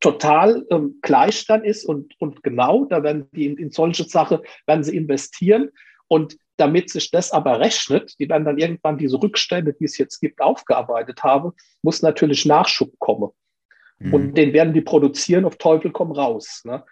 [0.00, 4.40] total ähm, gleich dann ist und, und genau, da werden die in, in solche Sachen,
[4.66, 5.70] werden sie investieren
[6.08, 10.20] und damit sich das aber rechnet, die werden dann irgendwann diese Rückstände, die es jetzt
[10.20, 13.30] gibt, aufgearbeitet haben, muss natürlich Nachschub kommen.
[13.98, 14.14] Mhm.
[14.14, 16.62] Und den werden die produzieren, auf Teufel komm raus.
[16.64, 16.84] Ne?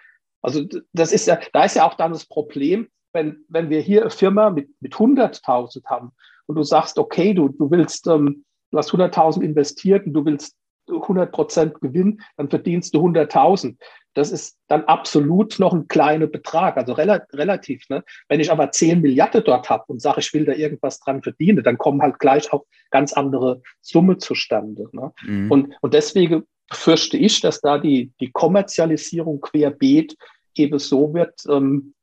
[0.42, 4.02] Also das ist ja, da ist ja auch dann das Problem, wenn, wenn wir hier
[4.02, 6.12] eine Firma mit, mit 100.000 haben
[6.46, 10.56] und du sagst, okay, du, du willst, ähm, du hast 100.000 investiert und du willst
[10.88, 13.76] 100 Prozent Gewinn, dann verdienst du 100.000.
[14.14, 17.88] Das ist dann absolut noch ein kleiner Betrag, also rel relativ.
[17.88, 18.04] Ne?
[18.28, 21.64] Wenn ich aber 10 Milliarden dort habe und sage, ich will da irgendwas dran verdienen,
[21.64, 24.88] dann kommen halt gleich auch ganz andere Summe zustande.
[24.92, 25.12] Ne?
[25.22, 25.50] Mhm.
[25.50, 30.16] Und, und deswegen fürchte ich, dass da die, die Kommerzialisierung querbeet
[30.54, 31.94] eben so wird, ähm,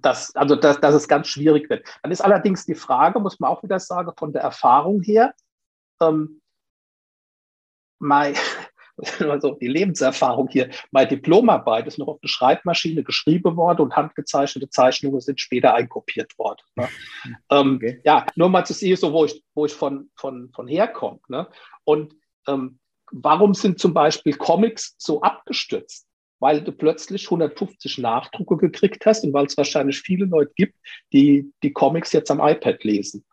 [0.00, 1.86] dass, also dass, dass es ganz schwierig wird.
[2.02, 5.34] Dann ist allerdings die Frage, muss man auch wieder sagen, von der Erfahrung her,
[6.00, 6.40] ähm,
[7.98, 8.34] mein,
[9.20, 14.70] also die Lebenserfahrung hier, meine Diplomarbeit ist noch auf der Schreibmaschine geschrieben worden und handgezeichnete
[14.70, 16.62] Zeichnungen sind später einkopiert worden.
[16.76, 16.88] Ne?
[17.50, 18.00] Ähm, okay.
[18.04, 21.20] Ja, nur mal zu sehen, so wo ich, wo ich von, von, von herkomme.
[21.28, 21.48] Ne?
[21.84, 22.14] Und
[22.48, 22.78] ähm,
[23.12, 26.06] warum sind zum Beispiel Comics so abgestürzt?
[26.38, 30.74] Weil du plötzlich 150 Nachdrucke gekriegt hast und weil es wahrscheinlich viele Leute gibt,
[31.12, 33.24] die die Comics jetzt am iPad lesen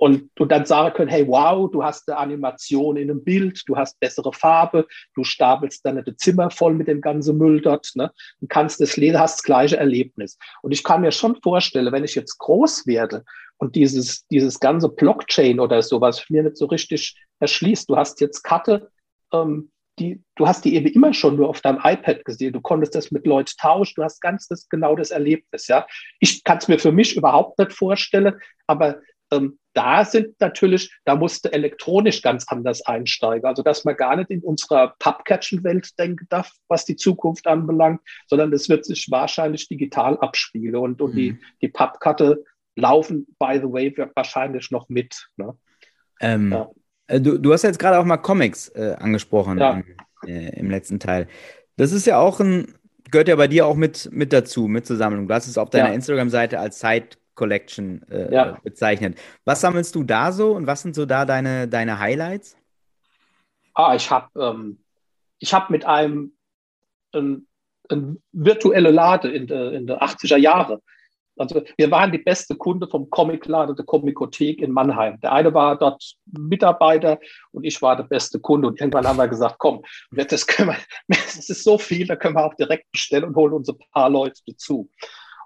[0.00, 3.76] und, und dann sagen können, hey, wow, du hast eine Animation in einem Bild, du
[3.76, 8.10] hast bessere Farbe, du stapelst dann das Zimmer voll mit dem ganzen Müll dort, ne?
[8.40, 10.38] und kannst das lesen, hast das gleiche Erlebnis.
[10.62, 13.24] Und ich kann mir schon vorstellen, wenn ich jetzt groß werde
[13.58, 18.42] und dieses, dieses ganze Blockchain oder sowas mir nicht so richtig erschließt, du hast jetzt
[18.42, 18.90] Karte,
[19.34, 22.54] ähm, die, du hast die eben immer schon nur auf deinem iPad gesehen.
[22.54, 23.96] Du konntest das mit Leuten tauschen.
[23.96, 25.66] Du hast ganz das, genau das Erlebnis.
[25.66, 25.86] Ja,
[26.20, 31.14] ich kann es mir für mich überhaupt nicht vorstellen, aber ähm, da sind natürlich, da
[31.14, 33.46] musste elektronisch ganz anders einsteigen.
[33.46, 38.52] Also, dass man gar nicht in unserer Pubcatchen-Welt denken darf, was die Zukunft anbelangt, sondern
[38.52, 41.16] es wird sich wahrscheinlich digital abspielen und, und mhm.
[41.16, 42.44] die, die Pappkarte
[42.76, 45.28] laufen, by the way, wahrscheinlich noch mit.
[45.36, 45.56] Ne?
[46.20, 46.70] Ähm, ja.
[47.06, 49.72] Äh, du, du hast jetzt gerade auch mal Comics äh, angesprochen ja.
[49.72, 49.84] im,
[50.28, 51.28] äh, im letzten Teil.
[51.76, 52.74] Das ist ja auch ein,
[53.10, 55.28] gehört ja bei dir auch mit, mit dazu, mit Zusammenhang.
[55.28, 55.94] Du hast es auf deiner ja.
[55.94, 57.08] Instagram-Seite als Side
[57.40, 58.58] Collection äh, ja.
[58.62, 59.18] bezeichnet.
[59.46, 62.54] Was sammelst du da so und was sind so da deine, deine Highlights?
[63.72, 64.78] Ah, ich habe ähm,
[65.42, 66.36] hab mit einem
[67.14, 67.46] ein,
[67.88, 70.82] ein virtuelle Lade in den in de 80er Jahre.
[71.38, 75.18] Also wir waren die beste Kunde vom Comicladen der Comikothek in Mannheim.
[75.22, 77.18] Der eine war dort Mitarbeiter
[77.52, 78.68] und ich war der beste Kunde.
[78.68, 80.76] Und irgendwann haben wir gesagt, komm, das, können wir,
[81.08, 84.10] das ist so viel, da können wir auch direkt bestellen und holen uns ein paar
[84.10, 84.90] Leute dazu.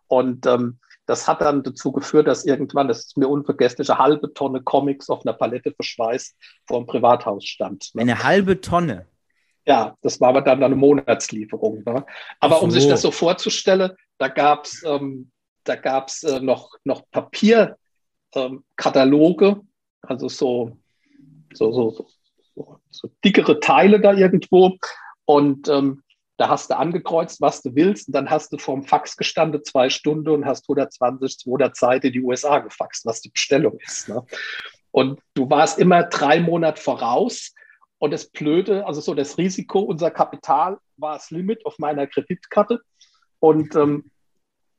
[0.09, 4.33] Und ähm, das hat dann dazu geführt, dass irgendwann, das ist mir unvergesslich, eine halbe
[4.33, 6.37] Tonne Comics auf einer Palette verschweißt
[6.67, 7.91] vor dem Privathaus stand.
[7.95, 8.03] Ne?
[8.03, 9.07] Eine halbe Tonne?
[9.67, 11.83] Ja, das war aber dann eine Monatslieferung.
[11.85, 12.05] Ne?
[12.41, 12.65] Aber so.
[12.65, 15.31] um sich das so vorzustellen, da gab es ähm,
[15.65, 19.69] da gab's, äh, noch, noch Papierkataloge, ähm,
[20.03, 20.77] also so,
[21.53, 22.07] so, so,
[22.55, 24.77] so, so dickere Teile da irgendwo.
[25.25, 26.03] Und ähm,
[26.37, 29.89] da hast du angekreuzt, was du willst, und dann hast du vorm Fax gestanden, zwei
[29.89, 34.09] Stunden und hast 120, 200 Seiten in die USA gefaxt, was die Bestellung ist.
[34.09, 34.25] Ne?
[34.91, 37.55] Und du warst immer drei Monate voraus.
[37.99, 42.81] Und das Blöde, also so das Risiko, unser Kapital war das Limit auf meiner Kreditkarte.
[43.39, 44.11] Und ähm,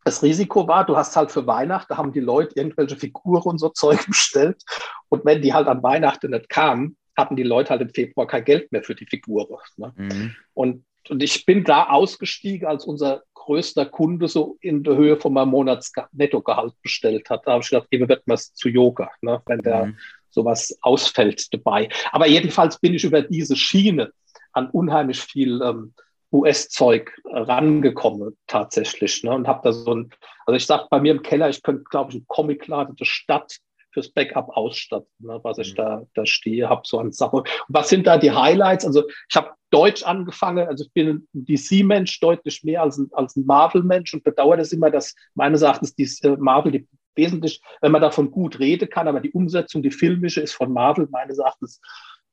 [0.04, 3.70] das Risiko war, du hast halt für Weihnachten, haben die Leute irgendwelche Figuren und so
[3.70, 4.62] Zeug bestellt.
[5.10, 8.44] Und wenn die halt an Weihnachten nicht kamen, hatten die Leute halt im Februar kein
[8.44, 9.58] Geld mehr für die Figuren.
[9.78, 9.94] Ne?
[9.96, 10.36] Mhm.
[10.54, 15.34] Und und ich bin da ausgestiegen, als unser größter Kunde so in der Höhe von
[15.34, 17.46] meinem Monatsnettogehalt bestellt hat.
[17.46, 19.98] Da habe ich gedacht, wir wird man zu Yoga, ne, wenn da mhm.
[20.30, 21.90] sowas ausfällt dabei.
[22.12, 24.12] Aber jedenfalls bin ich über diese Schiene
[24.54, 25.94] an unheimlich viel ähm,
[26.32, 29.24] US-Zeug rangekommen tatsächlich.
[29.24, 30.10] Ne, und habe da so ein,
[30.46, 33.58] also ich sage bei mir im Keller, ich könnte, glaube ich, ein Comicladen der Stadt
[33.92, 35.78] fürs Backup ausstatten, ne, was ich mhm.
[35.78, 37.40] da, da stehe, habe so an Sachen.
[37.40, 38.86] Und was sind da die Highlights?
[38.86, 43.36] Also ich habe Deutsch angefangen, also ich bin ein DC-Mensch deutlich mehr als ein, als
[43.36, 47.92] ein Marvel-Mensch und bedauere das immer, dass meines Erachtens die äh, Marvel die wesentlich, wenn
[47.92, 51.82] man davon gut reden kann, aber die Umsetzung, die filmische ist von Marvel meines Erachtens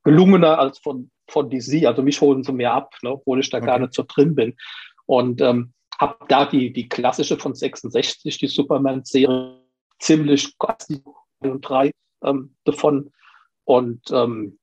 [0.04, 1.84] gelungener als von, von DC.
[1.84, 3.66] Also mich holen sie mehr ab, ne, obwohl ich da okay.
[3.66, 4.54] gar nicht so drin bin.
[5.06, 9.58] Und ähm, habe da die, die klassische von 66, die Superman-Serie,
[9.98, 10.54] ziemlich
[11.40, 11.90] und drei
[12.22, 13.10] ähm, davon.
[13.64, 14.58] Und ähm,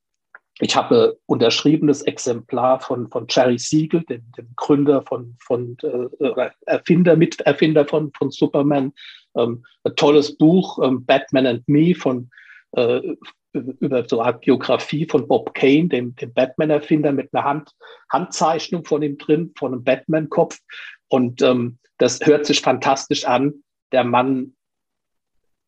[0.60, 7.16] ich habe unterschriebenes Exemplar von, von Jerry Siegel, dem, dem Gründer von, von äh, Erfinder,
[7.16, 8.92] Miterfinder von, von Superman.
[9.36, 12.30] Ähm, ein tolles Buch, ähm, Batman and Me, von,
[12.74, 13.16] äh,
[13.54, 17.72] über so eine Biografie von Bob Kane, dem, dem Batman-Erfinder, mit einer Hand,
[18.12, 20.60] Handzeichnung von ihm drin, von einem Batman-Kopf.
[21.08, 23.64] Und ähm, das hört sich fantastisch an.
[23.92, 24.54] Der Mann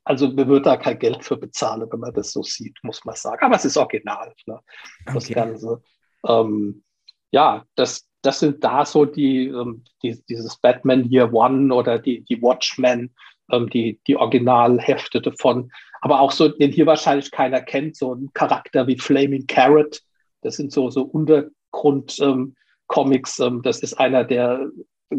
[0.03, 3.15] also man wird da kein Geld für bezahlen, wenn man das so sieht, muss man
[3.15, 3.45] sagen.
[3.45, 4.59] Aber es ist original, ne?
[5.05, 5.33] das okay.
[5.33, 5.81] Ganze.
[6.27, 6.83] Ähm,
[7.31, 12.21] ja, das, das sind da so die, ähm, die, dieses Batman Year One oder die,
[12.21, 13.15] die Watchmen,
[13.51, 15.71] ähm, die, die Originalhefte davon.
[16.01, 20.01] Aber auch so, den hier wahrscheinlich keiner kennt, so ein Charakter wie Flaming Carrot.
[20.41, 23.39] Das sind so, so Untergrund-Comics.
[23.39, 24.67] Ähm, ähm, das ist einer, der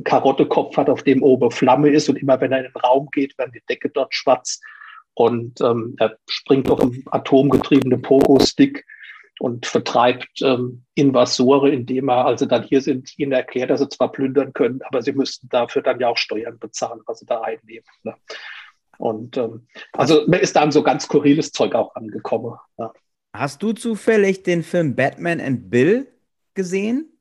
[0.05, 3.37] Karottekopf hat, auf dem oben Flamme ist und immer wenn er in den Raum geht,
[3.39, 4.61] wird die Decke dort schwarz.
[5.15, 8.85] Und ähm, er springt auf einen atomgetriebenen Pogo-Stick
[9.41, 14.13] und vertreibt ähm, Invasore, indem er, also dann hier sind, ihnen erklärt, dass sie zwar
[14.13, 17.85] plündern können, aber sie müssten dafür dann ja auch Steuern bezahlen, was sie da einnehmen.
[18.05, 18.15] Ne?
[18.99, 22.57] Und ähm, also ist dann so ganz skurriles Zeug auch angekommen.
[22.79, 22.93] Ja.
[23.35, 26.07] Hast du zufällig den Film Batman and Bill
[26.55, 27.12] gesehen?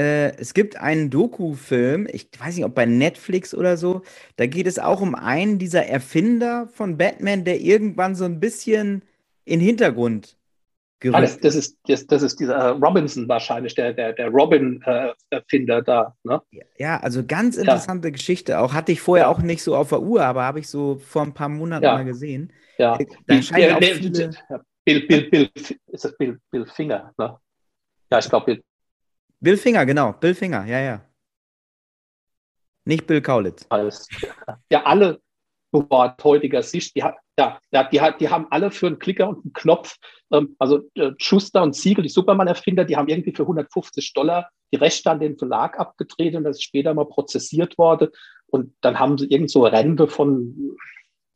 [0.00, 4.00] Äh, es gibt einen Doku-Film, ich weiß nicht, ob bei Netflix oder so,
[4.36, 9.02] da geht es auch um einen dieser Erfinder von Batman, der irgendwann so ein bisschen
[9.44, 10.38] in den Hintergrund
[11.00, 14.28] gerückt ah, das, das, ist, das, das ist dieser äh, Robinson wahrscheinlich, der, der, der
[14.28, 16.16] Robin-Erfinder äh, da.
[16.24, 16.40] Ne?
[16.78, 18.12] Ja, also ganz interessante ja.
[18.12, 18.58] Geschichte.
[18.58, 19.30] Auch hatte ich vorher ja.
[19.30, 21.94] auch nicht so auf der Uhr, aber habe ich so vor ein paar Monaten ja.
[21.94, 22.54] mal gesehen.
[22.78, 24.30] Ja, äh, da scheinen auch viele...
[24.82, 25.50] Bill, Bill, Bill,
[25.88, 27.36] ist das Bill, Bill Finger, ne?
[28.10, 28.60] Ja, ich glaube,
[29.40, 30.12] Bill Finger, genau.
[30.12, 31.04] Bill Finger, ja, ja.
[32.84, 33.66] Nicht Bill Kaulitz.
[33.68, 34.08] Alles.
[34.70, 35.20] Ja, alle
[35.72, 39.52] aus heutiger Sicht, die, ja, ja, die, die haben alle für einen Klicker und einen
[39.52, 39.96] Knopf,
[40.32, 44.76] ähm, also äh, Schuster und Siegel, die Superman-Erfinder, die haben irgendwie für 150 Dollar die
[44.76, 48.08] Rechte an den Verlag abgedreht und das ist später mal prozessiert worden.
[48.46, 50.76] Und dann haben sie irgend so Rente von,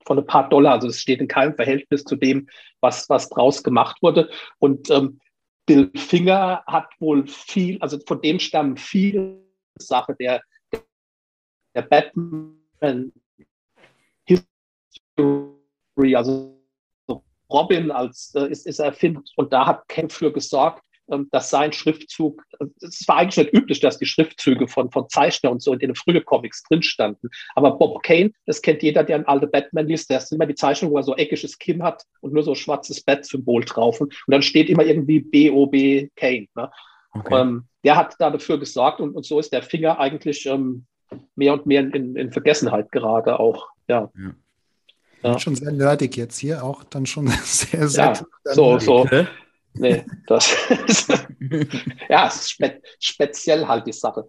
[0.04, 0.72] von ein paar Dollar.
[0.72, 2.48] Also es steht in keinem Verhältnis zu dem,
[2.80, 4.30] was, was draus gemacht wurde.
[4.58, 5.20] Und ähm,
[5.66, 9.42] Bill Finger hat wohl viel, also von dem stammen viele
[9.78, 10.42] Sachen der,
[11.74, 13.12] der Batman
[14.26, 16.60] History, also
[17.50, 22.42] Robin als äh, ist, ist erfindet und da hat Ken für gesorgt, dass sein Schriftzug,
[22.60, 25.78] äh, es war eigentlich nicht üblich, dass die Schriftzüge von, von Zeichner und so in
[25.78, 27.28] den frühen Comics drin standen.
[27.54, 30.54] Aber Bob Kane, das kennt jeder, der ein alte Batman liest, der ist immer die
[30.54, 34.00] Zeichnung, wo er so eckiges Kinn hat und nur so ein schwarzes Bat-Symbol drauf.
[34.00, 36.48] Und dann steht immer irgendwie B-O-B Kane.
[36.54, 36.70] Ne?
[37.12, 37.40] Okay.
[37.40, 40.86] Ähm, der hat da dafür gesorgt und, und so ist der Finger eigentlich ähm,
[41.36, 43.68] mehr und mehr in, in Vergessenheit gerade auch.
[43.88, 44.10] Ja.
[44.16, 44.34] ja.
[45.22, 45.38] Ja.
[45.38, 48.12] Schon sehr nerdig jetzt hier, auch dann schon sehr, sehr.
[48.44, 49.08] Ja, so, so.
[49.74, 50.54] Nee, das
[50.86, 51.26] ist,
[52.08, 54.26] ja, spe speziell halt die Sache.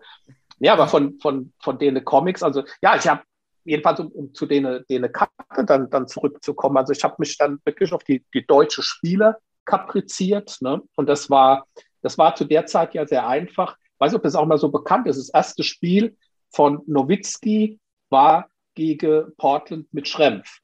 [0.59, 3.21] Ja, aber von, von, von denen Comics, also ja, ich habe
[3.63, 6.77] jedenfalls um, um zu denen, denen Karte dann, dann zurückzukommen.
[6.77, 10.57] Also ich habe mich dann wirklich auf die, die deutsche Spieler kapriziert.
[10.61, 10.81] Ne?
[10.95, 11.67] Und das war,
[12.01, 13.77] das war zu der Zeit ja sehr einfach.
[13.77, 15.17] Ich weiß nicht, ob das auch mal so bekannt ist.
[15.17, 16.15] Das erste Spiel
[16.51, 17.79] von Nowitzki
[18.09, 20.59] war gegen Portland mit Schrempf.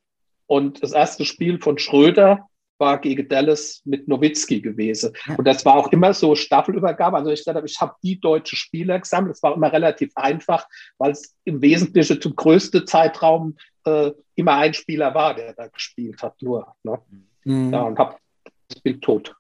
[0.46, 2.48] Und das erste Spiel von Schröder
[2.82, 5.14] war gegen Dallas mit Nowitzki gewesen.
[5.38, 7.16] Und das war auch immer so Staffelübergabe.
[7.16, 9.36] Also ich gesagt ich habe die deutsche Spieler gesammelt.
[9.36, 10.68] Das war immer relativ einfach,
[10.98, 16.22] weil es im Wesentlichen zum größten Zeitraum äh, immer ein Spieler war, der da gespielt
[16.22, 16.76] hat, nur.
[16.84, 17.00] Ne?
[17.46, 17.72] Mhm.
[17.72, 18.18] Ja, und habe
[18.68, 19.34] das Bild tot.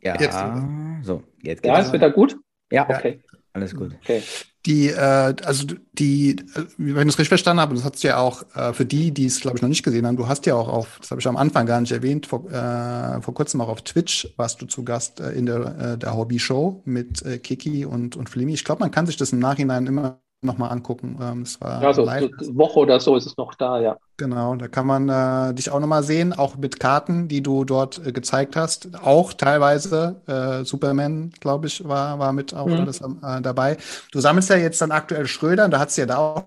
[0.00, 1.06] Ja, jetzt.
[1.06, 1.76] so, jetzt geht's.
[1.76, 2.36] Ja, ist wieder gut?
[2.70, 3.22] Ja, okay.
[3.52, 3.94] Alles gut.
[4.00, 4.22] Okay.
[4.64, 8.18] Die, äh, also die, äh, wenn ich es richtig verstanden habe, das hast du ja
[8.18, 10.54] auch äh, für die, die es, glaube ich, noch nicht gesehen haben, du hast ja
[10.54, 13.68] auch auf, das habe ich am Anfang gar nicht erwähnt, vor, äh, vor kurzem auch
[13.68, 17.84] auf Twitch warst du zu Gast äh, in der, äh, der Hobby-Show mit äh, Kiki
[17.84, 18.54] und, und Flimi.
[18.54, 21.18] Ich glaube, man kann sich das im Nachhinein immer nochmal angucken.
[21.20, 22.30] Ähm, es war ja, so, live.
[22.52, 23.96] Woche oder so ist es noch da, ja.
[24.16, 28.04] Genau, da kann man äh, dich auch nochmal sehen, auch mit Karten, die du dort
[28.04, 28.88] äh, gezeigt hast.
[29.02, 32.74] Auch teilweise äh, Superman, glaube ich, war, war mit auch mhm.
[32.74, 33.76] alles äh, dabei.
[34.10, 36.44] Du sammelst ja jetzt dann aktuell Schröder, und da hat du ja da auch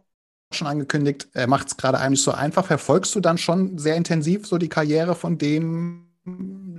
[0.52, 2.66] schon angekündigt, er macht es gerade eigentlich so einfach.
[2.66, 6.06] Verfolgst du dann schon sehr intensiv so die Karriere von dem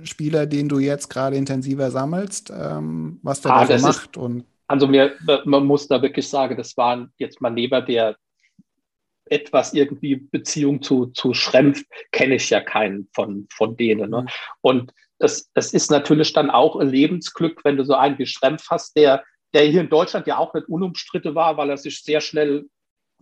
[0.03, 4.17] Spieler, den du jetzt gerade intensiver sammelst, ähm, was der ah, da so macht?
[4.17, 8.17] und also mir, man muss da wirklich sagen, das waren jetzt mal neben der
[9.29, 14.09] etwas irgendwie Beziehung zu, zu Schrempf, kenne ich ja keinen von, von denen.
[14.09, 14.21] Ne?
[14.21, 14.27] Mhm.
[14.61, 18.69] Und das, das ist natürlich dann auch ein Lebensglück, wenn du so einen wie Schrempf
[18.69, 22.21] hast, der, der hier in Deutschland ja auch nicht unumstritten war, weil er sich sehr
[22.21, 22.67] schnell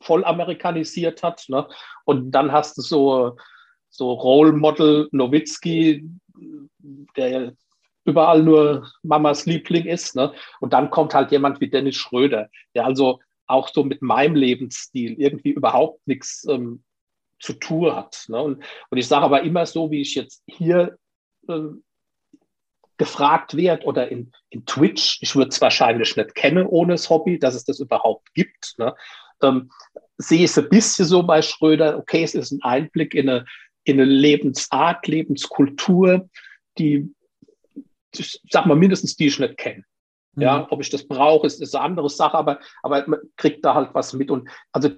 [0.02, 1.46] voll amerikanisiert hat.
[1.48, 1.68] Ne?
[2.04, 3.38] Und dann hast du so,
[3.90, 6.10] so Role Model Nowitzki,
[7.16, 7.54] der
[8.06, 10.16] überall nur Mamas Liebling ist.
[10.16, 10.34] Ne?
[10.60, 15.20] Und dann kommt halt jemand wie Dennis Schröder, der also auch so mit meinem Lebensstil
[15.20, 16.84] irgendwie überhaupt nichts ähm,
[17.40, 18.26] zu tun hat.
[18.28, 18.42] Ne?
[18.42, 20.98] Und, und ich sage aber immer so, wie ich jetzt hier
[21.50, 21.84] ähm,
[22.98, 27.38] gefragt werde oder in, in Twitch, ich würde es wahrscheinlich nicht kennen ohne das Hobby,
[27.38, 28.76] dass es das überhaupt gibt.
[28.78, 28.96] Ne?
[29.42, 29.70] Ähm,
[30.18, 33.46] sehe es ein bisschen so bei Schröder, okay, es ist ein Einblick in eine,
[33.84, 36.30] in eine Lebensart, Lebenskultur,
[36.78, 37.14] die
[38.20, 39.84] ich sag mal, mindestens die ich nicht kenne.
[40.38, 40.66] Ja, mhm.
[40.70, 43.94] ob ich das brauche, ist, ist eine andere Sache, aber, aber man kriegt da halt
[43.94, 44.90] was mit und also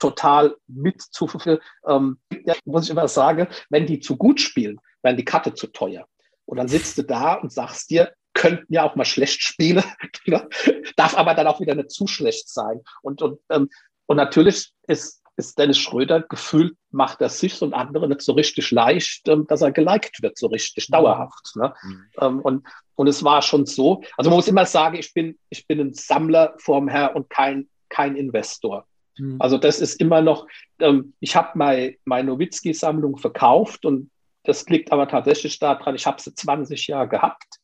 [0.00, 1.60] total mit zu viel.
[1.86, 5.68] Ähm, ja, muss ich immer sagen, wenn die zu gut spielen, werden die Karte zu
[5.68, 6.06] teuer.
[6.44, 9.84] Und dann sitzt du da und sagst dir, könnten ja auch mal schlecht spielen,
[10.96, 12.80] darf aber dann auch wieder nicht zu schlecht sein.
[13.02, 13.68] Und, und, ähm,
[14.06, 18.70] und natürlich ist ist Dennis Schröder gefühlt, macht er sich und andere nicht so richtig
[18.70, 20.92] leicht, ähm, dass er geliked wird, so richtig mhm.
[20.92, 21.56] dauerhaft.
[21.56, 21.74] Ne?
[21.82, 22.04] Mhm.
[22.20, 25.66] Ähm, und, und es war schon so, also man muss immer sagen, ich bin, ich
[25.66, 28.86] bin ein Sammler vorm Herr und kein, kein Investor.
[29.18, 29.36] Mhm.
[29.38, 30.46] Also das ist immer noch,
[30.78, 34.10] ähm, ich habe meine mein Nowitzki-Sammlung verkauft und
[34.44, 37.59] das liegt aber tatsächlich daran, ich habe sie 20 Jahre gehabt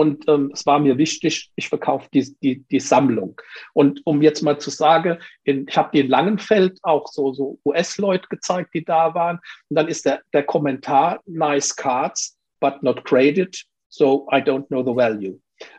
[0.00, 3.38] und ähm, es war mir wichtig, ich verkaufe die, die, die Sammlung.
[3.74, 7.58] Und um jetzt mal zu sagen, in, ich habe die in Langenfeld auch so, so
[7.66, 9.40] US-Leute gezeigt, die da waren.
[9.68, 14.82] Und dann ist der, der Kommentar, nice cards, but not graded, so I don't know
[14.82, 15.38] the value.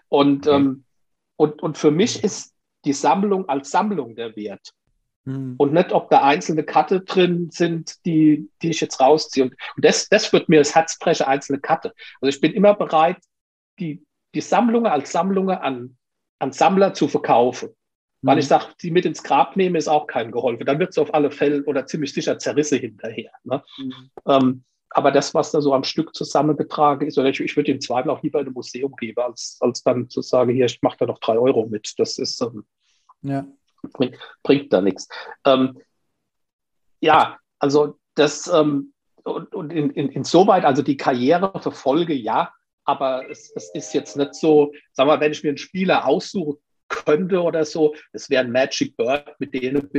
[0.09, 0.55] Und, okay.
[0.55, 0.83] ähm,
[1.37, 2.53] und, und für mich ist
[2.85, 4.71] die Sammlung als Sammlung der Wert.
[5.23, 5.55] Mhm.
[5.57, 9.45] Und nicht, ob da einzelne Karte drin sind, die, die ich jetzt rausziehe.
[9.45, 11.91] Und, und das, das wird mir das Herz brechen, einzelne Karte.
[12.21, 13.17] Also ich bin immer bereit,
[13.79, 15.97] die, die Sammlungen als Sammlungen an,
[16.39, 17.69] an Sammler zu verkaufen.
[18.21, 18.27] Mhm.
[18.27, 20.65] Weil ich sage, die mit ins Grab nehmen, ist auch kein geholfen.
[20.65, 23.31] Dann wird es auf alle Fälle oder ziemlich sicher Zerrisse hinterher.
[23.43, 23.63] Ne?
[23.77, 24.11] Mhm.
[24.27, 24.63] Ähm,
[24.93, 28.09] aber das, was da so am Stück zusammengetragen ist, oder ich, ich würde im Zweifel
[28.09, 31.05] auch lieber in ein Museum geben, als, als dann zu sagen, hier, ich mache da
[31.05, 31.93] noch drei Euro mit.
[31.97, 32.65] Das ist, ähm,
[33.21, 33.45] ja.
[33.93, 35.07] bringt, bringt da nichts.
[35.45, 35.79] Ähm,
[36.99, 42.51] ja, also das, ähm, und, und in, in, insoweit, also die Karriere verfolge, ja,
[42.85, 46.57] aber es, es ist jetzt nicht so, sag mal, wenn ich mir einen Spieler aussuchen
[46.87, 49.89] könnte oder so, es wäre ein Magic Bird, mit denen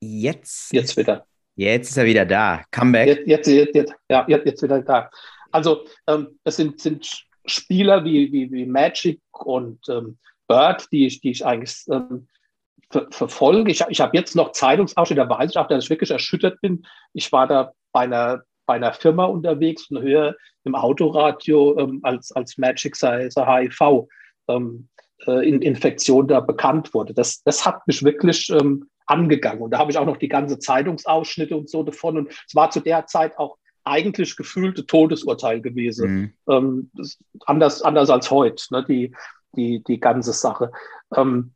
[0.00, 1.26] jetzt jetzt wieder.
[1.56, 2.62] Jetzt ist er wieder da.
[2.70, 3.26] Comeback.
[3.26, 5.08] Jetzt, jetzt, jetzt, ja, jetzt, jetzt wieder da.
[5.52, 10.18] Also ähm, es sind, sind Spieler wie, wie, wie Magic und ähm,
[10.48, 12.28] Bird, die ich, die ich eigentlich ähm,
[12.90, 13.70] ver verfolge.
[13.70, 16.84] Ich, ich habe jetzt noch Zeitungsausschnitte, da weiß ich auch, dass ich wirklich erschüttert bin.
[17.12, 22.32] Ich war da bei einer bei einer Firma unterwegs und höre im Autoradio, ähm, als,
[22.32, 24.08] als Magic sei, sei HIV
[24.48, 24.88] ähm,
[25.26, 27.14] äh, in Infektion da bekannt wurde.
[27.14, 29.62] Das, das hat mich wirklich ähm, angegangen.
[29.62, 32.18] Und da habe ich auch noch die ganze Zeitungsausschnitte und so davon.
[32.18, 36.10] Und es war zu der Zeit auch eigentlich gefühlte Todesurteil gewesen.
[36.10, 36.32] Mhm.
[36.48, 36.90] Ähm,
[37.44, 39.14] anders, anders als heute, ne, die,
[39.56, 40.72] die, die ganze Sache.
[41.14, 41.52] Ähm,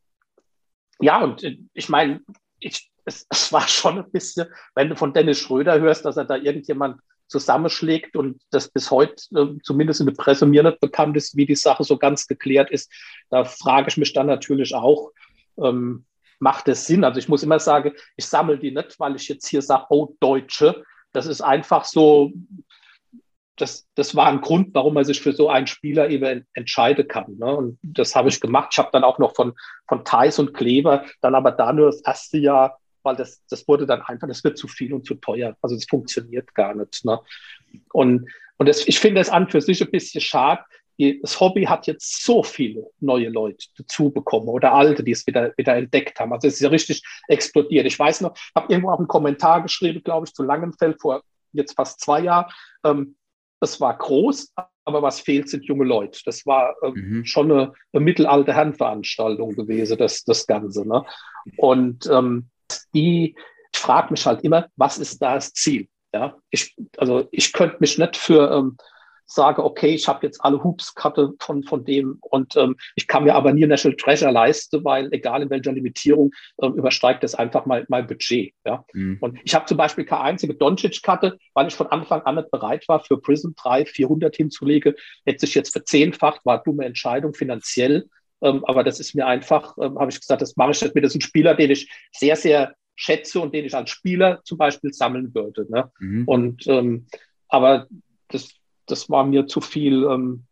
[1.00, 2.20] ja, und äh, ich meine,
[2.60, 6.24] ich, es, es war schon ein bisschen, wenn du von Dennis Schröder hörst, dass er
[6.24, 11.16] da irgendjemand zusammenschlägt und das bis heute äh, zumindest in der Presse mir nicht bekannt
[11.16, 12.90] ist, wie die Sache so ganz geklärt ist,
[13.30, 15.10] da frage ich mich dann natürlich auch,
[15.62, 16.04] ähm,
[16.38, 17.04] macht es Sinn?
[17.04, 20.14] Also ich muss immer sagen, ich sammle die nicht, weil ich jetzt hier sage, oh
[20.20, 22.32] Deutsche, das ist einfach so,
[23.56, 27.36] das, das war ein Grund, warum man sich für so einen Spieler eben entscheiden kann.
[27.38, 27.56] Ne?
[27.56, 28.68] Und das habe ich gemacht.
[28.72, 29.52] Ich habe dann auch noch von,
[29.88, 32.78] von Thais und Kleber, dann aber da nur das erste Jahr
[33.08, 35.56] weil das, das wurde dann einfach, das wird zu viel und zu teuer.
[35.62, 37.04] Also das funktioniert gar nicht.
[37.04, 37.18] Ne?
[37.92, 38.28] Und,
[38.58, 40.62] und das, ich finde es an für sich ein bisschen schade.
[41.22, 45.52] Das Hobby hat jetzt so viele neue Leute dazu bekommen oder alte, die es wieder,
[45.56, 46.32] wieder entdeckt haben.
[46.32, 47.86] Also es ist ja richtig explodiert.
[47.86, 51.22] Ich weiß noch, ich habe irgendwo auch einen Kommentar geschrieben, glaube ich, zu Langenfeld vor
[51.52, 52.52] jetzt fast zwei Jahren.
[52.84, 53.16] Ähm,
[53.60, 54.52] das war groß,
[54.84, 56.20] aber was fehlt, sind junge Leute.
[56.24, 57.24] Das war ähm, mhm.
[57.24, 60.86] schon eine, eine mittelalte Herrenveranstaltung gewesen, das, das Ganze.
[60.86, 61.04] Ne?
[61.56, 62.50] Und ähm,
[62.94, 63.36] die,
[63.72, 65.88] ich frage mich halt immer, was ist da das Ziel?
[66.12, 68.78] Ja, ich, also ich könnte mich nicht für ähm,
[69.28, 73.34] sage, okay, ich habe jetzt alle Hoops-Karte von, von dem und ähm, ich kann mir
[73.34, 77.84] aber nie National Treasure leisten, weil egal in welcher Limitierung ähm, übersteigt das einfach mal
[77.88, 78.54] mein Budget.
[78.64, 78.84] Ja?
[78.94, 79.18] Mhm.
[79.20, 82.88] Und ich habe zum Beispiel keine einzige Doncic-Karte, weil ich von Anfang an nicht bereit
[82.88, 84.94] war, für Prism 3 400 hinzulegen.
[85.26, 88.08] Hätte sich jetzt verzehnfacht, war dumme Entscheidung finanziell.
[88.40, 91.04] Ähm, aber das ist mir einfach, ähm, habe ich gesagt, das mache ich nicht mit.
[91.04, 94.58] Das ist ein Spieler, den ich sehr, sehr schätze und den ich als Spieler zum
[94.58, 95.66] Beispiel sammeln würde.
[95.70, 95.90] Ne?
[96.00, 96.24] Mhm.
[96.26, 97.06] Und ähm,
[97.48, 97.86] aber
[98.28, 98.54] das,
[98.86, 100.44] das war mir zu viel, ähm,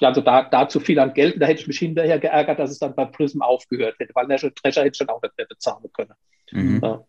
[0.00, 1.40] ja, also da, da zu viel an Geld.
[1.40, 4.54] Da hätte ich mich hinterher geärgert, dass es dann bei Prism aufgehört hätte, weil National
[4.54, 6.14] Treasure hätte ich dann auch nicht mehr bezahlen können.
[6.50, 6.80] Mhm.
[6.82, 6.88] Ja.
[6.88, 7.04] ja.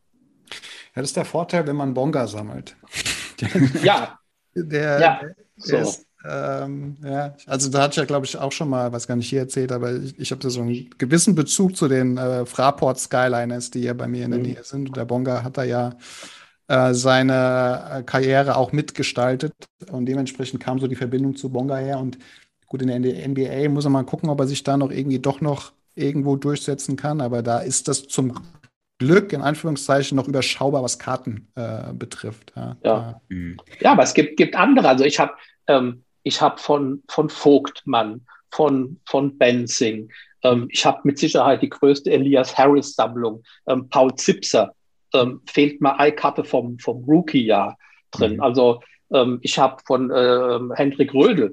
[0.95, 2.75] das ist der Vorteil, wenn man Bonga sammelt.
[3.83, 4.19] ja.
[4.55, 5.19] Der, ja.
[5.19, 5.77] der so.
[5.77, 9.15] ist ähm, ja, also da hatte ich ja, glaube ich, auch schon mal, was gar
[9.15, 12.45] nicht hier erzählt, aber ich, ich habe da so einen gewissen Bezug zu den äh,
[12.45, 14.45] Fraport Skyliners, die ja bei mir in der mhm.
[14.45, 14.89] Nähe sind.
[14.89, 15.95] Und der Bonga hat da ja
[16.69, 19.53] äh, seine äh, Karriere auch mitgestaltet
[19.91, 21.99] und dementsprechend kam so die Verbindung zu Bonga her.
[21.99, 22.17] Und
[22.67, 25.41] gut, in der NBA muss er mal gucken, ob er sich da noch irgendwie doch
[25.41, 27.19] noch irgendwo durchsetzen kann.
[27.19, 28.33] Aber da ist das zum
[28.97, 32.53] Glück in Anführungszeichen noch überschaubar, was Karten äh, betrifft.
[32.55, 33.21] Ja, ja.
[33.81, 33.91] ja.
[33.91, 34.87] aber es gibt, gibt andere.
[34.87, 35.33] Also ich habe
[35.67, 40.09] ähm, ich habe von, von Vogtmann, von, von Benzing,
[40.43, 44.73] ähm, ich habe mit Sicherheit die größte Elias Harris-Sammlung, ähm, Paul Zipser,
[45.13, 47.77] ähm, fehlt mir eine Karte vom, vom Rookie-Jahr
[48.11, 48.35] drin.
[48.35, 48.41] Mhm.
[48.41, 51.51] Also ähm, ich habe von ähm, Hendrik Rödel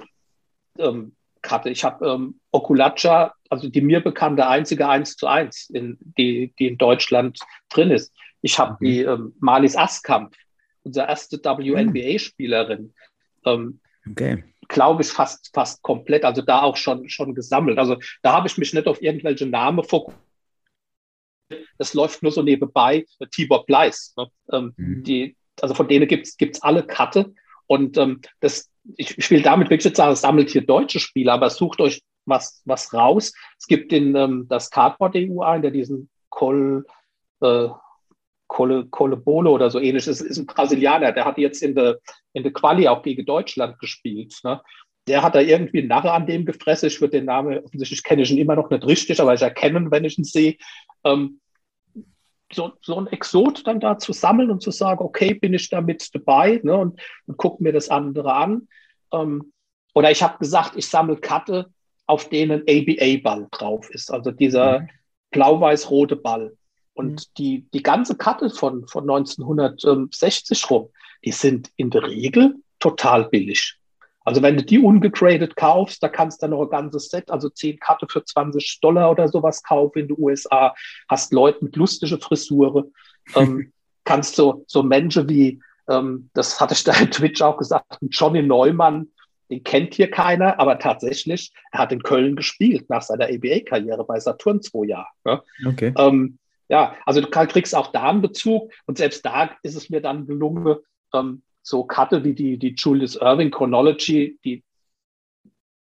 [0.79, 5.97] ähm, Karte, ich habe ähm, Okulaccia, also die mir bekannte einzige 1 zu 1, in,
[6.19, 7.39] die, die in Deutschland
[7.71, 8.13] drin ist.
[8.43, 8.85] Ich habe mhm.
[8.85, 10.35] die ähm, Malis Askamp,
[10.83, 12.93] unsere erste WNBA-Spielerin.
[13.47, 17.79] Ähm, okay glaube ich, fast, fast komplett, also da auch schon, schon gesammelt.
[17.79, 20.21] Also da habe ich mich nicht auf irgendwelche Namen fokussiert.
[21.79, 23.05] Das läuft nur so nebenbei.
[23.33, 24.15] Tibor Bleis.
[24.17, 24.29] Ne?
[24.53, 25.05] Ähm, mhm.
[25.05, 27.35] die, also von denen gibt es alle Karte.
[27.67, 31.81] Und ähm, das, ich, ich will damit wirklich sagen, sammelt hier deutsche Spieler, aber sucht
[31.81, 33.33] euch was, was raus.
[33.59, 36.87] Es gibt den, ähm, das Cardboard EU ein, der diesen Col,
[37.41, 37.69] äh,
[38.51, 40.07] Cole, Cole Bolo oder so ähnlich.
[40.07, 41.99] Das ist ein Brasilianer, der hat jetzt in der
[42.33, 44.35] in Quali auch gegen Deutschland gespielt.
[44.43, 44.61] Ne?
[45.07, 46.89] Der hat da irgendwie einen Narre an dem gefressen.
[46.89, 49.89] Ich würde den Namen, offensichtlich kenne ich ihn immer noch nicht richtig, aber ich erkenne,
[49.91, 50.57] wenn ich ihn sehe.
[51.05, 51.41] Ähm,
[52.53, 55.81] so, so ein Exot dann da zu sammeln und zu sagen, okay, bin ich da
[55.81, 58.67] mit dabei ne, und, und gucke mir das andere an.
[59.13, 59.53] Ähm,
[59.95, 61.71] oder ich habe gesagt, ich sammle Karte,
[62.07, 64.89] auf denen ABA-Ball drauf ist, also dieser mhm.
[65.31, 66.57] blau-weiß-rote Ball.
[67.01, 67.35] Und mhm.
[67.39, 70.91] die, die ganze Karte von, von 1960 rum,
[71.25, 73.79] die sind in der Regel total billig.
[74.27, 77.49] Also wenn du die ungegradet kaufst, da kannst du dann noch ein ganzes Set, also
[77.49, 80.75] 10 Karte für 20 Dollar oder sowas kaufen in den USA,
[81.09, 82.93] hast Leute mit lustige Frisuren,
[83.35, 83.73] ähm,
[84.05, 88.43] kannst du so Menschen wie, ähm, das hatte ich da in Twitch auch gesagt, Johnny
[88.43, 89.09] Neumann,
[89.51, 94.21] den kennt hier keiner, aber tatsächlich, er hat in Köln gespielt nach seiner ABA-Karriere bei
[94.21, 95.09] Saturn zwei Jahre.
[95.25, 95.43] Ne?
[95.67, 95.95] Okay.
[95.97, 96.39] Ähm,
[96.71, 100.27] ja, also du kriegst auch da einen Bezug und selbst da ist es mir dann
[100.27, 100.77] gelungen,
[101.13, 104.65] ähm, so Karte wie die, die Julius Irving Chronology, die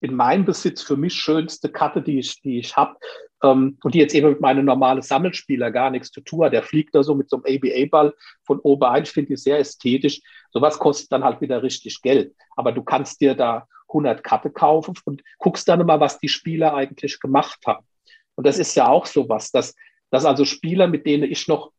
[0.00, 2.96] in meinem Besitz für mich schönste Karte, die ich, die ich habe,
[3.42, 6.54] ähm, und die jetzt eben mit meinem normalen Sammelspieler gar nichts zu tun hat.
[6.54, 8.14] Der fliegt da so mit so einem ABA-Ball
[8.44, 9.02] von oben ein.
[9.02, 10.22] Ich finde die sehr ästhetisch.
[10.50, 12.34] Sowas kostet dann halt wieder richtig Geld.
[12.56, 16.74] Aber du kannst dir da 100 Karte kaufen und guckst dann immer, was die Spieler
[16.74, 17.86] eigentlich gemacht haben.
[18.36, 19.74] Und das ist ja auch sowas, dass
[20.10, 21.72] dass also Spieler, mit denen ich noch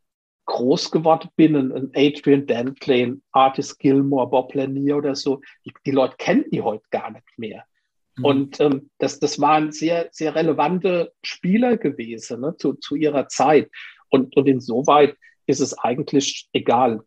[0.45, 6.15] groß geworden bin, ein Adrian Dantley, Artis Gilmore, Bob Lanier oder so, die, die, Leute
[6.17, 7.65] kennen die heute gar nicht mehr.
[8.17, 8.25] Mhm.
[8.25, 13.69] Und ähm, das, das waren sehr, sehr relevante Spieler gewesen ne, zu, zu ihrer Zeit.
[14.09, 15.15] Und, und insoweit
[15.45, 17.01] ist es eigentlich egal.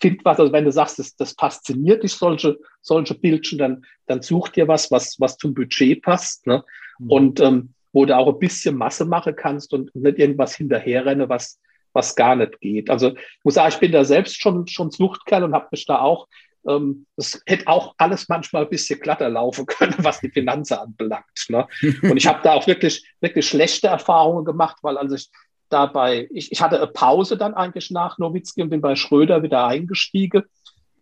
[0.00, 4.22] Find was, also wenn du sagst, das, das fasziniert dich, solche, solche Bildchen, dann, dann
[4.22, 6.46] such dir was, was, was zum Budget passt.
[6.46, 6.64] Ne?
[7.00, 7.10] Mhm.
[7.10, 11.60] Und ähm, wo du auch ein bisschen Masse machen kannst und nicht irgendwas hinterherrenne, was,
[11.92, 12.90] was gar nicht geht.
[12.90, 16.00] Also ich muss sagen, ich bin da selbst schon, schon Suchtkerl und habe mich da
[16.00, 16.28] auch,
[16.68, 21.24] ähm, das hätte auch alles manchmal ein bisschen glatter laufen können, was die Finanzen anbelangt.
[21.48, 21.66] Ne?
[22.02, 25.30] Und ich habe da auch wirklich, wirklich schlechte Erfahrungen gemacht, weil als ich
[25.68, 29.66] dabei, ich, ich hatte eine Pause dann eigentlich nach Nowitzki und bin bei Schröder wieder
[29.66, 30.42] eingestiegen.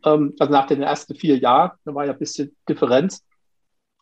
[0.05, 3.25] Ähm, also nach den ersten vier Jahren, da war ja ein bisschen Differenz.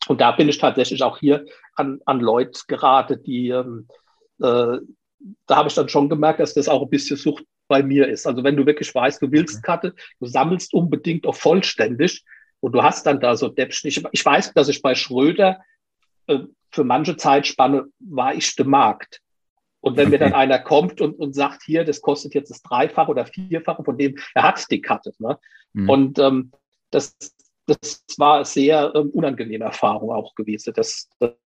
[0.08, 1.44] Und da bin ich tatsächlich auch hier
[1.74, 3.88] an, an Leute geraten, die, ähm,
[4.40, 4.78] äh,
[5.46, 8.26] da habe ich dann schon gemerkt, dass das auch ein bisschen Sucht bei mir ist.
[8.26, 12.24] Also wenn du wirklich weißt, du willst Karte, du sammelst unbedingt auch vollständig
[12.60, 13.88] und du hast dann da so Deppchen.
[13.88, 15.60] Ich, ich weiß, dass ich bei Schröder
[16.26, 16.40] äh,
[16.70, 19.20] für manche Zeitspanne war ich der Markt.
[19.80, 20.18] Und wenn okay.
[20.18, 23.84] mir dann einer kommt und, und sagt, hier, das kostet jetzt das Dreifache oder Vierfache
[23.84, 25.12] von dem, er hat die Karte.
[25.18, 25.38] Ne?
[25.74, 25.88] Mhm.
[25.88, 26.52] Und ähm,
[26.90, 27.16] das,
[27.66, 31.08] das war sehr ähm, unangenehme Erfahrung auch gewesen, das,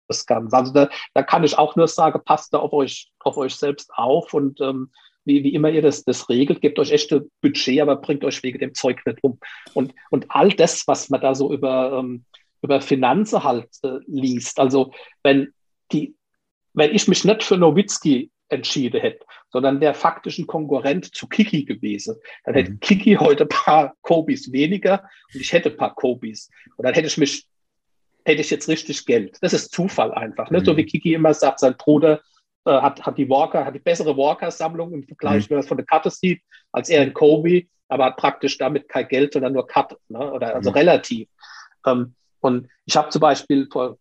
[0.08, 0.56] das Ganze.
[0.56, 3.90] Also da, da kann ich auch nur sagen, passt da auf euch, auf euch selbst
[3.94, 4.90] auf und ähm,
[5.24, 8.60] wie, wie immer ihr das, das regelt, gebt euch echte Budget, aber bringt euch wegen
[8.60, 9.38] dem Zeug nicht um.
[9.74, 12.24] Und, und all das, was man da so über, ähm,
[12.62, 14.92] über Finanzen halt äh, liest, also
[15.22, 15.52] wenn
[15.92, 16.16] die,
[16.72, 22.16] wenn ich mich nicht für Nowitzki entschieden hätte, sondern der faktischen Konkurrent zu Kiki gewesen.
[22.44, 22.80] Dann hätte mhm.
[22.80, 26.50] Kiki heute ein paar Kobis weniger und ich hätte ein paar Kobis.
[26.76, 27.46] Und dann hätte ich mich,
[28.24, 29.38] hätte ich jetzt richtig Geld.
[29.40, 30.50] Das ist Zufall einfach.
[30.50, 30.60] Ne?
[30.60, 30.64] Mhm.
[30.64, 32.20] So wie Kiki immer sagt, sein Bruder
[32.64, 35.50] äh, hat, hat die Walker, hat die bessere Walker-Sammlung im Vergleich, mhm.
[35.50, 36.42] wenn man das von der Karte sieht,
[36.72, 40.32] als er in Kobe, aber hat praktisch damit kein Geld, sondern nur Cut, ne?
[40.32, 40.76] Oder also mhm.
[40.76, 41.28] relativ.
[41.86, 43.98] Ähm, und ich habe zum Beispiel vor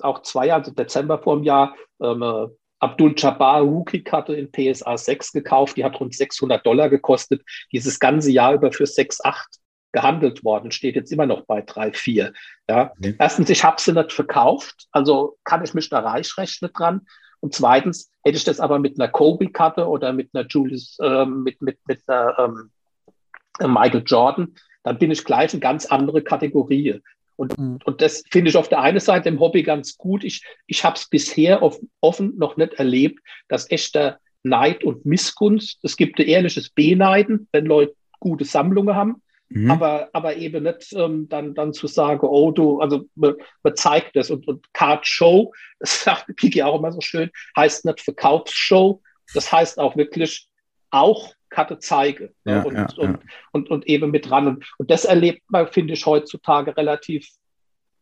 [0.00, 2.46] auch zwei Jahren, also Dezember vor einem Jahr, ähm, äh,
[2.80, 5.76] Abdul Jabbar Rookie-Karte in PSA 6 gekauft.
[5.76, 7.42] Die hat rund 600 Dollar gekostet.
[7.72, 9.58] Dieses ganze Jahr über für 6, 8
[9.92, 12.32] gehandelt worden, steht jetzt immer noch bei 3, 4.
[12.68, 12.92] Ja.
[12.98, 13.16] Mhm.
[13.18, 17.06] Erstens, ich habe sie nicht verkauft, also kann ich mich da reich rechnen dran.
[17.40, 21.62] Und zweitens, hätte ich das aber mit einer Kobe-Karte oder mit einer Julius, äh, mit,
[21.62, 27.00] mit, mit einer ähm, Michael Jordan, dann bin ich gleich eine ganz andere Kategorie.
[27.38, 27.78] Und, mhm.
[27.84, 30.24] und das finde ich auf der einen Seite im Hobby ganz gut.
[30.24, 35.78] Ich, ich habe es bisher auf, offen noch nicht erlebt, dass echter Neid und Missgunst,
[35.84, 39.70] es gibt ein ehrliches Beneiden, wenn Leute gute Sammlungen haben, mhm.
[39.70, 44.16] aber, aber eben nicht ähm, dann, dann zu sagen, oh du, also man, man zeigt
[44.16, 49.00] das und, und Card Show, das sagt Kiki auch immer so schön, heißt nicht Verkaufsshow,
[49.32, 50.48] das heißt auch wirklich
[50.90, 53.18] auch Karte zeige ne, ja, und, ja, und, ja.
[53.52, 54.46] Und, und, eben mit dran.
[54.46, 57.28] Und, und das erlebt man, finde ich, heutzutage relativ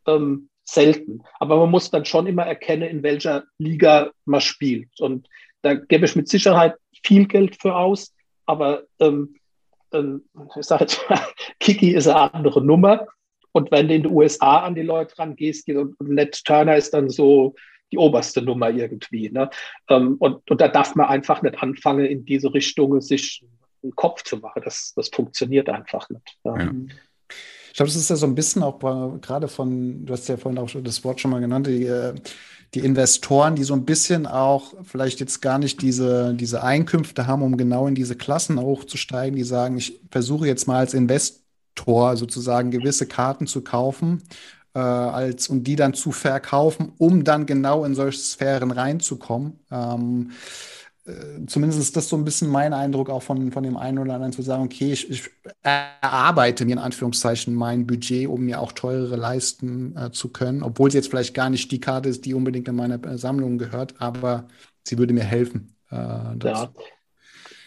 [0.07, 1.23] ähm, selten.
[1.39, 5.01] Aber man muss dann schon immer erkennen, in welcher Liga man spielt.
[5.01, 5.29] Und
[5.63, 8.15] da gebe ich mit Sicherheit viel Geld für aus.
[8.47, 9.37] Aber ähm,
[9.93, 10.25] ähm,
[10.59, 11.21] ich sage jetzt mal,
[11.61, 13.07] Kiki ist eine andere Nummer.
[13.53, 17.09] Und wenn du in den USA an die Leute rangehst, und Ned Turner ist dann
[17.09, 17.55] so
[17.93, 19.31] die oberste Nummer irgendwie.
[19.31, 19.51] Ne?
[19.89, 23.45] Ähm, und, und da darf man einfach nicht anfangen, in diese Richtung sich
[23.83, 24.63] einen Kopf zu machen.
[24.65, 26.37] Das, das funktioniert einfach nicht.
[26.45, 26.59] Ja.
[26.59, 26.73] Ja.
[27.71, 28.79] Ich glaube, das ist ja so ein bisschen auch
[29.21, 32.15] gerade von, du hast ja vorhin auch das Wort schon mal genannt, die, äh,
[32.73, 37.43] die Investoren, die so ein bisschen auch vielleicht jetzt gar nicht diese, diese Einkünfte haben,
[37.43, 42.71] um genau in diese Klassen hochzusteigen, die sagen, ich versuche jetzt mal als Investor sozusagen
[42.71, 44.23] gewisse Karten zu kaufen
[44.77, 49.59] äh, als und die dann zu verkaufen, um dann genau in solche Sphären reinzukommen.
[49.71, 50.33] Ähm,
[51.07, 54.13] äh, zumindest ist das so ein bisschen mein Eindruck auch von, von dem einen oder
[54.13, 55.31] anderen zu sagen, okay, ich, ich
[55.63, 60.91] erarbeite mir in Anführungszeichen mein Budget, um mir auch teurere leisten äh, zu können, obwohl
[60.91, 63.95] sie jetzt vielleicht gar nicht die Karte ist, die unbedingt in meine äh, Sammlung gehört,
[63.99, 64.47] aber
[64.83, 65.75] sie würde mir helfen.
[65.91, 66.71] Äh, ja.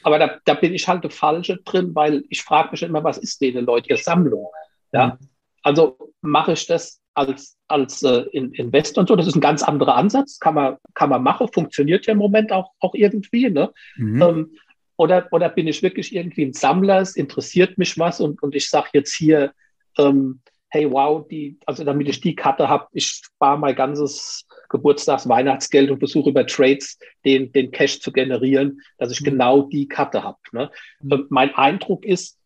[0.04, 3.18] Aber da, da, bin ich halt der Falsche drin, weil ich frage mich immer, was
[3.18, 4.48] ist denn Leute Sammlung?
[4.92, 5.18] Ja.
[5.20, 5.28] Mhm.
[5.64, 9.16] Also mache ich das als, als äh, Investor und so.
[9.16, 12.52] Das ist ein ganz anderer Ansatz, kann man, kann man machen, funktioniert ja im Moment
[12.52, 13.50] auch, auch irgendwie.
[13.50, 13.72] Ne?
[13.98, 14.22] Mhm.
[14.22, 14.58] Ähm,
[14.96, 18.70] oder, oder bin ich wirklich irgendwie ein Sammler, es interessiert mich was und, und ich
[18.70, 19.54] sage jetzt hier,
[19.98, 25.28] ähm, hey, wow, die, also damit ich die Karte habe, ich spare mein ganzes Geburtstags-,
[25.28, 29.26] Weihnachtsgeld und versuche über Trades den, den Cash zu generieren, dass ich mhm.
[29.26, 30.38] genau die Karte habe.
[30.52, 30.70] Ne?
[31.02, 31.26] Mhm.
[31.30, 32.38] mein Eindruck ist,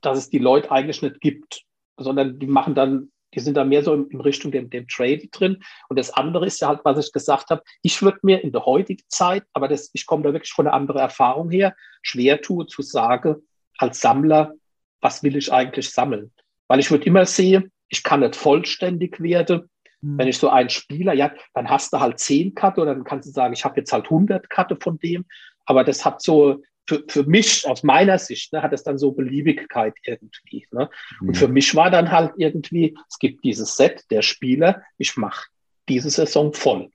[0.00, 1.64] dass es die Leute eigentlich nicht gibt
[2.02, 5.26] sondern die machen dann, die sind da mehr so in, in Richtung dem, dem Trade
[5.28, 5.62] drin.
[5.88, 8.66] Und das andere ist ja halt, was ich gesagt habe, ich würde mir in der
[8.66, 12.66] heutigen Zeit, aber das, ich komme da wirklich von einer anderen Erfahrung her, schwer tue
[12.66, 13.36] zu sagen,
[13.78, 14.54] als Sammler,
[15.00, 16.32] was will ich eigentlich sammeln?
[16.68, 19.68] Weil ich würde immer sehen, ich kann nicht vollständig werden.
[20.00, 20.18] Mhm.
[20.18, 23.28] Wenn ich so einen Spieler, ja, dann hast du halt zehn Karte oder dann kannst
[23.28, 25.24] du sagen, ich habe jetzt halt 100 Karte von dem.
[25.64, 29.12] Aber das hat so, für, für mich, aus meiner Sicht, ne, hat es dann so
[29.12, 30.66] Beliebigkeit irgendwie.
[30.72, 30.90] Ne?
[31.20, 31.28] Mhm.
[31.28, 35.46] Und für mich war dann halt irgendwie, es gibt dieses Set der Spieler, ich mache
[35.88, 36.90] diese Saison voll.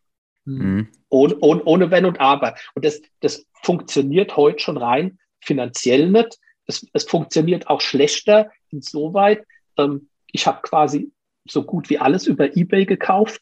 [0.45, 0.89] Mhm.
[1.09, 2.55] Ohne, ohne, ohne Wenn und Aber.
[2.73, 6.37] Und das, das funktioniert heute schon rein finanziell nicht.
[6.65, 9.45] Es, es funktioniert auch schlechter insoweit.
[9.77, 11.11] Ähm, ich habe quasi
[11.47, 13.41] so gut wie alles über eBay gekauft.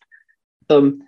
[0.69, 1.07] Ähm,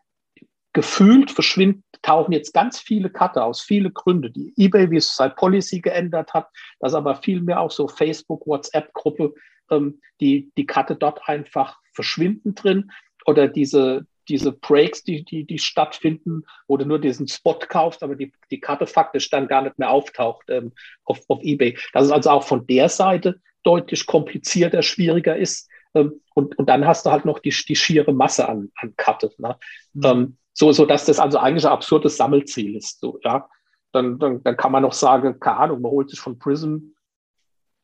[0.74, 5.36] gefühlt verschwinden, tauchen jetzt ganz viele Cutter aus, viele Gründe, die eBay, wie es seit
[5.36, 6.48] Policy geändert hat,
[6.80, 9.34] das aber vielmehr auch so Facebook, WhatsApp-Gruppe,
[9.72, 12.92] ähm, die, die Cutte dort einfach verschwinden drin
[13.26, 18.16] oder diese, diese Breaks, die, die, die stattfinden, wo du nur diesen Spot kaufst, aber
[18.16, 20.74] die, die Karte faktisch dann gar nicht mehr auftaucht ähm,
[21.06, 21.78] auf, auf eBay.
[21.94, 25.70] Das ist also auch von der Seite deutlich komplizierter, schwieriger ist.
[25.94, 29.32] Ähm, und, und dann hast du halt noch die, die schiere Masse an, an Karte.
[29.38, 29.58] Ne?
[29.94, 30.04] Mhm.
[30.06, 33.00] Ähm, so, so dass das also eigentlich ein absurdes Sammelziel ist.
[33.00, 33.48] So, ja.
[33.92, 36.78] Dann, dann, dann kann man noch sagen, keine Ahnung, man holt sich von Prism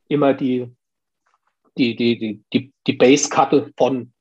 [0.08, 0.76] immer die,
[1.78, 4.12] die, die, die, die, die Base-Karte von,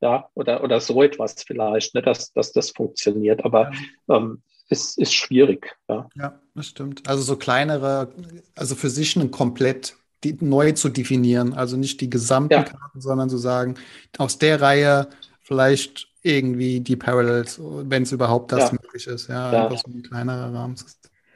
[0.00, 3.42] ja, oder, oder so etwas vielleicht, ne, dass, dass das funktioniert.
[3.44, 3.72] Aber
[4.06, 4.16] ja.
[4.16, 5.74] ähm, es ist schwierig.
[5.88, 6.08] Ja.
[6.14, 7.08] ja, das stimmt.
[7.08, 8.12] Also so kleinere,
[8.54, 11.54] also für sich ein komplett die, neu zu definieren.
[11.54, 12.62] Also nicht die gesamten ja.
[12.64, 13.76] Karten, sondern zu sagen,
[14.18, 15.08] aus der Reihe
[15.40, 18.78] vielleicht irgendwie die Parallels, wenn es überhaupt das ja.
[18.80, 19.64] möglich ist, ja, ja.
[19.64, 20.86] einfach so ein kleinerer Rahmen zu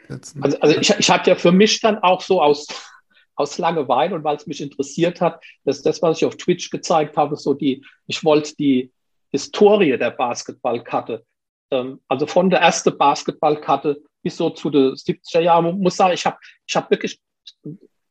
[0.08, 0.42] setzen.
[0.42, 2.66] Also, also ich, ich hatte ja für mich dann auch so aus,
[3.34, 7.16] aus Langeweile und weil es mich interessiert hat, dass das, was ich auf Twitch gezeigt
[7.16, 8.92] habe, so die, ich wollte die
[9.30, 11.24] Historie der Basketballkarte,
[11.70, 16.24] ähm, also von der ersten Basketballkarte bis so zu den 70er Jahren, muss sagen, ich
[16.26, 16.36] habe
[16.66, 17.18] ich hab wirklich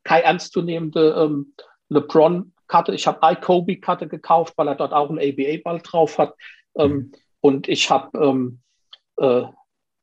[0.04, 1.54] keine ernstzunehmende ähm,
[1.88, 6.34] LeBron-Karte, ich habe iKobe-Karte gekauft, weil er dort auch einen ABA-Ball drauf hat.
[6.76, 7.12] Ähm, mhm.
[7.40, 8.60] Und ich habe ähm,
[9.16, 9.42] äh,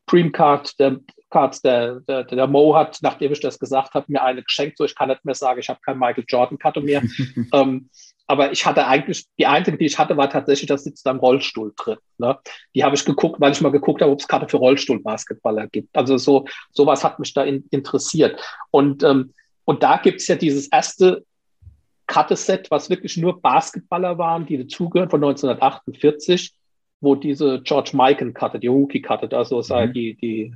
[0.07, 0.99] Dream Card, der
[1.29, 4.77] Cards, der, der, der Mo hat, nachdem ich das gesagt habe, mir eine geschenkt.
[4.77, 7.03] So, ich kann nicht mehr sagen, ich habe kein Michael Jordan-Karte mehr.
[7.53, 7.89] ähm,
[8.27, 11.19] aber ich hatte eigentlich, die einzige, die ich hatte, war tatsächlich, das sitzt da im
[11.19, 11.97] Rollstuhl drin.
[12.17, 12.37] Ne?
[12.75, 15.95] Die habe ich geguckt, weil ich mal geguckt habe, ob es Karte für Rollstuhlbasketballer gibt.
[15.95, 18.39] Also so sowas hat mich da in, interessiert.
[18.71, 19.33] Und, ähm,
[19.65, 21.25] und da gibt es ja dieses erste
[22.05, 26.53] Karteset, was wirklich nur Basketballer waren, die dazugehören von 1948
[27.01, 29.93] wo diese George Mikan-Karte, die Rookie-Karte, da so mhm.
[29.93, 30.53] die, die,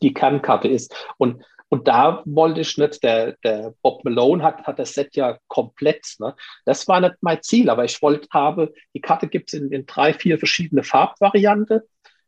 [0.00, 0.94] die Kernkarte ist.
[1.18, 5.38] Und, und da wollte ich nicht, der, der Bob Malone hat, hat das Set ja
[5.48, 6.16] komplett.
[6.18, 6.34] Ne?
[6.64, 9.86] Das war nicht mein Ziel, aber ich wollte habe, die Karte gibt es in, in
[9.86, 11.80] drei, vier verschiedene Farbvarianten.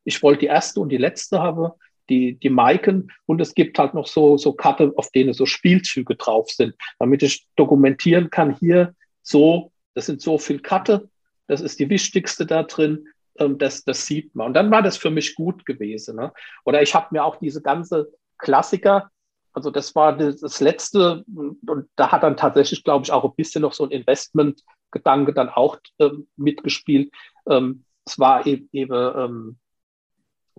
[0.05, 1.71] Ich wollte die erste und die letzte haben,
[2.09, 3.11] die, die Mikan.
[3.27, 7.23] Und es gibt halt noch so, so Karte, auf denen so Spielzüge drauf sind, damit
[7.23, 11.09] ich dokumentieren kann, hier so, das sind so viel Karte,
[11.47, 13.07] das ist die wichtigste da drin
[13.39, 14.49] ähm, das, das sieht man.
[14.49, 16.17] Und dann war das für mich gut gewesen.
[16.17, 16.33] Ne?
[16.65, 19.11] Oder ich habe mir auch diese ganze Klassiker,
[19.53, 23.35] also das war das, das letzte, und da hat dann tatsächlich, glaube ich, auch ein
[23.37, 27.13] bisschen noch so ein Investment-Gedanke dann auch ähm, mitgespielt.
[27.49, 29.59] Ähm, es war eben, eben ähm,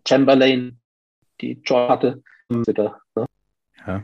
[0.07, 0.79] Chamberlain,
[1.41, 2.23] die John hatte.
[2.47, 3.25] Wieder, ne?
[3.85, 4.03] ja.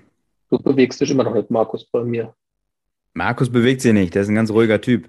[0.49, 2.35] Du bewegst dich immer noch nicht, Markus, bei mir.
[3.13, 5.07] Markus bewegt sich nicht, der ist ein ganz ruhiger Typ.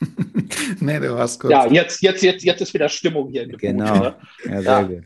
[0.80, 1.52] nee, du warst kurz.
[1.52, 3.92] Ja, jetzt, jetzt, jetzt, jetzt ist wieder Stimmung hier Genau.
[3.94, 4.62] Bude, ne?
[4.62, 5.00] ja, ja.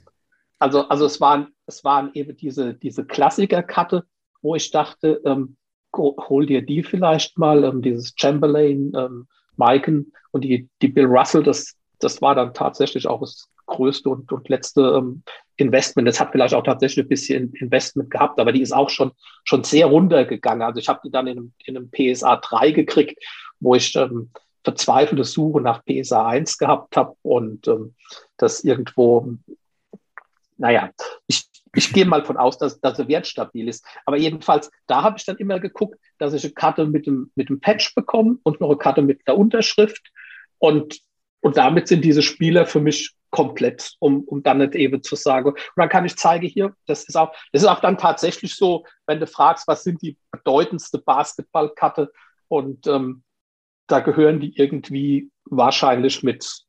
[0.59, 4.05] Also, also es waren, es waren eben diese, diese Klassiker-Karte,
[4.41, 5.57] wo ich dachte, ähm,
[5.97, 9.27] hol dir die vielleicht mal, ähm, dieses Chamberlain, ähm,
[9.57, 14.31] Miken und die, die Bill Russell, das, das war dann tatsächlich auch das größte und,
[14.31, 15.23] und letzte ähm,
[15.57, 16.09] Investment.
[16.09, 19.13] Das hat vielleicht auch tatsächlich ein bisschen Investment gehabt, aber die ist auch schon,
[19.45, 20.63] schon sehr runtergegangen.
[20.63, 23.23] Also ich habe die dann in einem, in einem PSA 3 gekriegt,
[23.61, 24.31] wo ich ähm,
[24.65, 27.95] verzweifelte Suche nach PSA 1 gehabt habe und ähm,
[28.39, 29.35] das irgendwo,
[30.57, 30.91] naja,
[31.27, 31.45] ich,
[31.75, 33.85] ich gehe mal von aus, dass, dass er wertstabil ist.
[34.07, 37.49] Aber jedenfalls, da habe ich dann immer geguckt, dass ich eine Karte mit dem, mit
[37.49, 40.11] dem Patch bekomme und noch eine Karte mit der Unterschrift.
[40.59, 41.01] Und,
[41.41, 45.49] und damit sind diese Spieler für mich komplett, um, um dann nicht eben zu sagen.
[45.49, 48.87] Und dann kann ich zeigen hier, das ist auch, das ist auch dann tatsächlich so,
[49.07, 52.13] wenn du fragst, was sind die bedeutendste Basketballkarte
[52.47, 53.24] und ähm,
[53.87, 56.65] da gehören die irgendwie wahrscheinlich mit,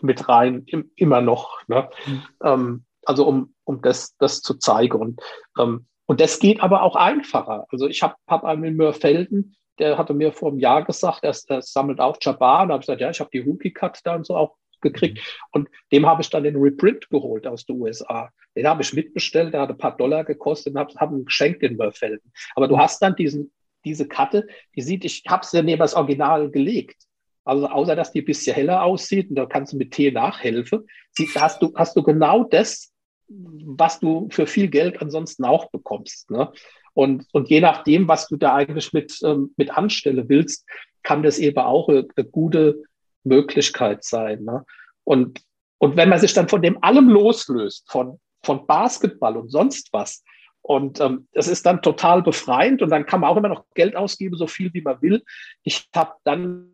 [0.00, 1.58] mit rein, im, immer noch.
[1.68, 1.88] Ne?
[2.06, 2.22] Mhm.
[2.42, 4.98] Ähm, also um, um das, das zu zeigen.
[4.98, 5.20] Und,
[5.58, 7.66] ähm, und das geht aber auch einfacher.
[7.70, 11.34] Also ich habe hab einen in Mörfelden, der hatte mir vor einem Jahr gesagt, er,
[11.48, 12.62] er sammelt auch Jabbar.
[12.62, 15.18] Und da habe ich gesagt, ja, ich habe die Rookie-Cut da und so auch gekriegt.
[15.18, 15.22] Mhm.
[15.52, 18.30] Und dem habe ich dann den Reprint geholt aus den USA.
[18.56, 21.62] Den habe ich mitbestellt, der hat ein paar Dollar gekostet und habe hab ihn geschenkt
[21.62, 22.32] in Mörfelden.
[22.54, 23.52] Aber du hast dann diesen
[23.84, 26.96] diese Karte, die sieht, ich habe sie neben das Original gelegt.
[27.44, 30.86] Also außer, dass die ein bisschen heller aussieht und da kannst du mit T nachhelfen,
[31.34, 32.92] hast, du, hast du genau das,
[33.28, 36.30] was du für viel Geld ansonsten auch bekommst.
[36.30, 36.50] Ne?
[36.94, 40.66] Und, und je nachdem, was du da eigentlich mit, ähm, mit anstelle willst,
[41.02, 42.82] kann das eben auch eine, eine gute
[43.24, 44.44] Möglichkeit sein.
[44.44, 44.64] Ne?
[45.04, 45.42] Und,
[45.78, 50.22] und wenn man sich dann von dem allem loslöst, von, von Basketball und sonst was,
[50.66, 53.94] und ähm, das ist dann total befreiend und dann kann man auch immer noch Geld
[53.94, 55.22] ausgeben, so viel wie man will.
[55.62, 56.70] Ich habe dann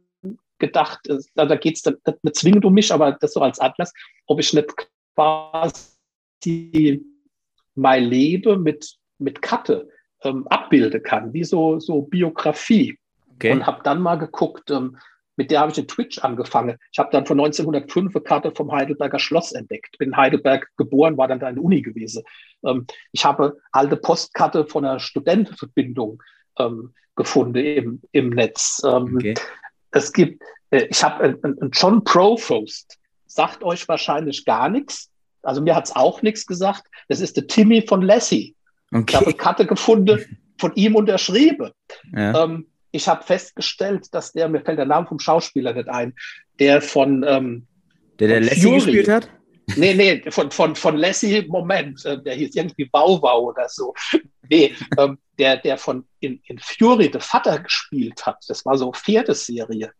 [0.61, 3.93] gedacht, äh, da geht es dann nicht zwingend um mich, aber das so als Atlas,
[4.26, 4.72] ob ich nicht
[5.16, 7.05] quasi
[7.74, 9.88] mein Leben mit, mit Karte
[10.22, 12.97] ähm, abbilden kann, wie so, so Biografie.
[13.34, 13.51] Okay.
[13.51, 14.99] Und habe dann mal geguckt, ähm,
[15.41, 16.76] mit der habe ich in Twitch angefangen.
[16.93, 19.97] Ich habe dann von 1905 eine Karte vom Heidelberger Schloss entdeckt.
[19.97, 22.24] Bin in Heidelberg geboren, war dann da in der Uni gewesen.
[22.62, 26.22] Ähm, ich habe alte Postkarte von einer Studentenverbindung
[26.59, 28.82] ähm, gefunden im, im Netz.
[28.84, 29.32] Ähm, okay.
[29.93, 35.09] Es gibt, äh, ich habe einen John Provost, sagt euch wahrscheinlich gar nichts.
[35.41, 36.82] Also mir hat es auch nichts gesagt.
[37.09, 38.55] Das ist der Timmy von Lassie.
[38.93, 39.05] Okay.
[39.09, 41.70] Ich habe eine Karte gefunden, von ihm unterschrieben.
[42.12, 42.45] Ja.
[42.45, 46.14] Ähm, ich habe festgestellt, dass der, mir fällt der Name vom Schauspieler nicht ein,
[46.59, 47.66] der von ähm,
[48.18, 49.28] Der, der Lassie Fury, gespielt hat?
[49.76, 53.95] Nee, nee, von, von, von Lassie, Moment, äh, der hieß irgendwie Bauwau oder so.
[54.49, 58.93] Nee, ähm, der, der von in, in Fury der Vater gespielt hat, das war so
[58.93, 59.93] vierte Serie.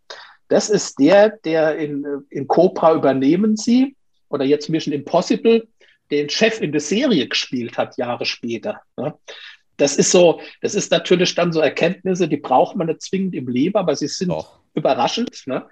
[0.49, 3.97] Das ist der, der in, in Cobra übernehmen sie
[4.29, 5.69] oder jetzt Mission Impossible
[6.11, 8.81] den Chef in der Serie gespielt hat, Jahre später.
[8.97, 9.15] Ne?
[9.81, 13.49] Das ist so, das ist natürlich dann so Erkenntnisse, die braucht man nicht zwingend im
[13.49, 14.61] Leben, aber sie sind Doch.
[14.75, 15.43] überraschend.
[15.47, 15.67] Ne?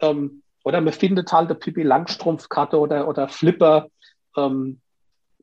[0.00, 3.88] Ähm, oder man findet halt eine Pippi Langstrumpfkarte oder, oder Flipper,
[4.36, 4.80] ähm,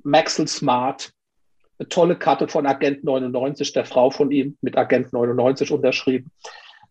[0.03, 1.11] Maxel Smart,
[1.79, 6.31] eine tolle Karte von Agent 99, der Frau von ihm mit Agent 99 unterschrieben.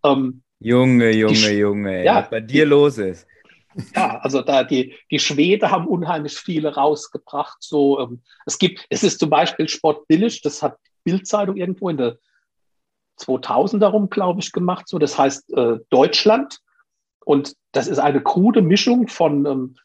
[0.05, 3.27] Ähm, Junge, Junge, die, Junge, ja, was bei dir die, los ist.
[3.95, 7.59] Ja, also da die, die Schwede haben unheimlich viele rausgebracht.
[7.61, 11.97] So, ähm, es gibt, es ist zum Beispiel Sport Village, das hat Bildzeitung irgendwo in
[11.97, 12.19] der
[13.17, 14.89] 2000 darum, glaube ich, gemacht.
[14.89, 16.59] So, das heißt äh, Deutschland.
[17.25, 19.77] Und das ist eine krude Mischung von, ähm,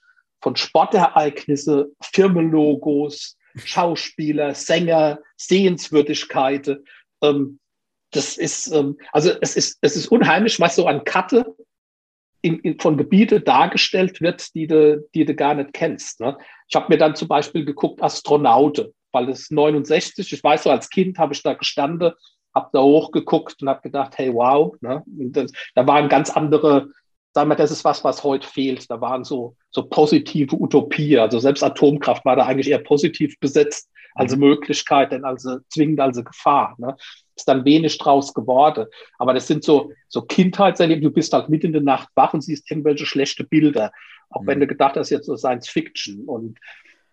[0.41, 6.85] von Sportereignisse, Firmenlogos, Schauspieler, Sänger, Sehenswürdigkeiten.
[7.21, 7.59] Ähm,
[8.11, 11.55] das ist, ähm, also es ist, es ist unheimlich, was so an Karte
[12.41, 16.19] in, in, von Gebiete dargestellt wird, die du, die du gar nicht kennst.
[16.19, 16.37] Ne?
[16.67, 20.89] Ich habe mir dann zum Beispiel geguckt, Astronaute weil es 69, ich weiß so, als
[20.89, 22.13] Kind habe ich da gestanden,
[22.53, 25.03] habe da hochgeguckt und habe gedacht, hey, wow, ne?
[25.05, 26.89] Das, da waren ganz andere,
[27.33, 28.89] sagen wir, das ist was, was heute fehlt.
[28.89, 31.17] Da waren so, so positive Utopie.
[31.17, 34.41] Also selbst Atomkraft war da eigentlich eher positiv besetzt als mhm.
[34.41, 36.75] Möglichkeit, denn als zwingend als Gefahr.
[36.77, 36.95] Ne?
[37.35, 38.87] Ist dann wenig draus geworden.
[39.17, 41.09] Aber das sind so, so Kindheitserlebnisse.
[41.09, 43.91] Du bist halt mitten in der Nacht wach und siehst irgendwelche schlechte Bilder.
[44.29, 44.47] Auch mhm.
[44.47, 46.25] wenn du gedacht hast, jetzt so Science Fiction.
[46.25, 46.59] Und,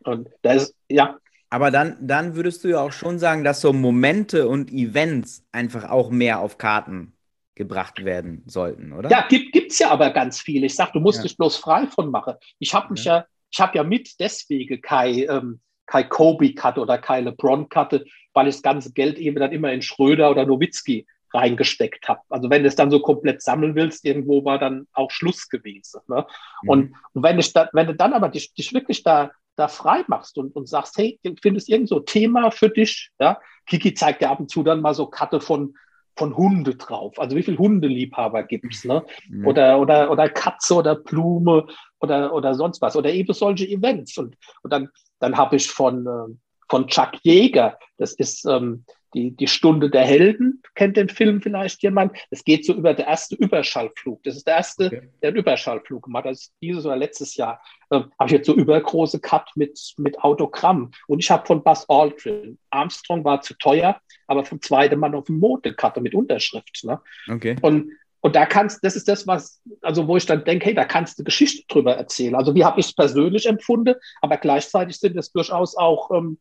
[0.04, 1.16] und da ist, ja,
[1.50, 5.88] aber dann, dann würdest du ja auch schon sagen, dass so Momente und Events einfach
[5.90, 7.14] auch mehr auf Karten
[7.54, 9.10] gebracht werden sollten, oder?
[9.10, 10.66] Ja, gibt es ja aber ganz viele.
[10.66, 11.22] Ich sage, du musst ja.
[11.24, 12.34] dich bloß frei von machen.
[12.58, 13.18] Ich habe mich ja.
[13.18, 18.56] ja, ich habe ja mit deswegen Kai, ähm, Kai Kobe-Karte oder Kai LeBron-Karte, weil ich
[18.56, 22.20] das ganze Geld eben dann immer in Schröder oder Nowitzki reingesteckt habe.
[22.28, 26.00] Also wenn du es dann so komplett sammeln willst, irgendwo war dann auch Schluss gewesen.
[26.08, 26.26] Ne?
[26.62, 26.68] Mhm.
[26.68, 30.04] Und, und wenn, ich da, wenn du dann aber dich, dich wirklich da da frei
[30.06, 33.10] machst und, und sagst, hey, findest irgend so Thema für dich.
[33.18, 33.40] Ja?
[33.66, 35.74] Kiki zeigt ja ab und zu dann mal so Karte von,
[36.16, 37.18] von Hunde drauf.
[37.18, 39.04] Also wie viele Hundeliebhaber gibt es, ne?
[39.28, 39.46] Mhm.
[39.46, 41.66] Oder, oder, oder Katze oder Blume
[42.00, 42.96] oder, oder sonst was.
[42.96, 44.16] Oder eben solche Events.
[44.18, 44.88] Und, und dann,
[45.18, 46.34] dann habe ich von, äh,
[46.68, 48.84] von Chuck Jäger, das ist ähm,
[49.14, 52.16] die, die Stunde der Helden, kennt den Film vielleicht jemand?
[52.30, 54.22] Es geht so über der erste Überschallflug.
[54.24, 55.08] Das ist der erste, okay.
[55.22, 56.32] der einen Überschallflug gemacht hat.
[56.32, 57.60] Ist dieses oder letztes Jahr.
[57.90, 60.90] Ähm, habe ich jetzt so übergroße Cut mit, mit Autogramm.
[61.06, 62.58] Und ich habe von Buzz Aldrin.
[62.70, 66.84] Armstrong war zu teuer, aber vom zweiten Mal auf dem Mond eine Karte mit Unterschrift.
[66.84, 67.00] Ne?
[67.30, 67.56] Okay.
[67.62, 70.84] Und, und da kannst, das ist das, was, also wo ich dann denke, hey, da
[70.84, 72.34] kannst du Geschichte drüber erzählen.
[72.34, 76.38] Also wie habe ich es persönlich empfunden, aber gleichzeitig sind es durchaus auch ähm,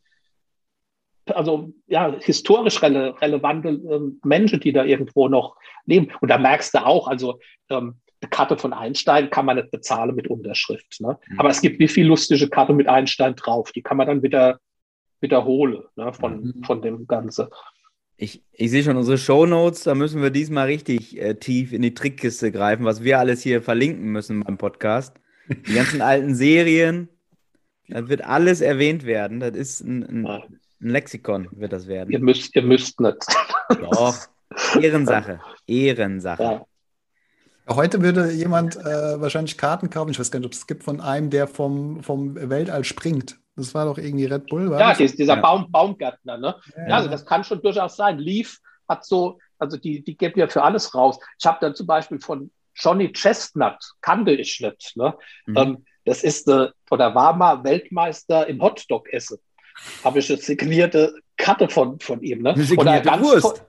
[1.35, 5.55] also ja, historisch rele relevante ähm, Menschen, die da irgendwo noch
[5.85, 6.11] leben.
[6.21, 10.15] Und da merkst du auch, also ähm, eine Karte von Einstein kann man nicht bezahlen
[10.15, 10.99] mit Unterschrift.
[10.99, 11.17] Ne?
[11.27, 11.39] Mhm.
[11.39, 13.71] Aber es gibt wie viel lustige Karte mit Einstein drauf.
[13.71, 14.59] Die kann man dann wieder
[15.19, 16.13] wiederholen ne?
[16.13, 16.63] von, mhm.
[16.63, 17.47] von dem Ganzen.
[18.17, 21.83] Ich, ich sehe schon unsere Show Notes, da müssen wir diesmal richtig äh, tief in
[21.83, 25.15] die Trickkiste greifen, was wir alles hier verlinken müssen beim Podcast.
[25.49, 27.09] Die ganzen alten Serien,
[27.87, 29.39] da wird alles erwähnt werden.
[29.39, 32.11] Das ist ein, ein ein Lexikon wird das werden.
[32.11, 33.25] Ihr müsst, ihr müsst nicht.
[33.69, 34.15] Doch.
[34.79, 35.39] Ehrensache.
[35.65, 36.43] Ehrensache.
[36.43, 36.65] Ja.
[37.69, 40.11] Heute würde jemand äh, wahrscheinlich Karten kaufen.
[40.11, 43.37] Ich weiß gar nicht, ob es gibt von einem, der vom, vom Weltall springt.
[43.57, 45.15] Das war doch irgendwie Red Bull, war Ja, das?
[45.15, 45.41] dieser ja.
[45.41, 46.55] Baum, Baumgärtner, ne?
[46.87, 48.19] Ja, also das kann schon durchaus sein.
[48.19, 51.19] Leaf hat so, also die, die geben ja für alles raus.
[51.39, 55.15] Ich habe dann zum Beispiel von Johnny Chestnut, kannte ich nicht, ne?
[55.47, 55.57] Mhm.
[55.57, 59.39] Ähm, das ist, äh, oder war mal Weltmeister im Hotdog-Essen.
[60.03, 62.55] Habe ich eine signierte Karte von, von ihm, ne?
[62.57, 63.63] Signierte oder Wurst.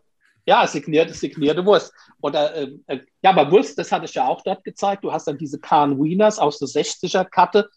[0.47, 1.93] Ja, signierte, signierte Wurst.
[2.23, 5.05] Oder, äh, äh, ja, aber Wurst, das hatte ich ja auch dort gezeigt.
[5.05, 7.69] Du hast dann diese Kahn Wieners aus der 60er-Karte,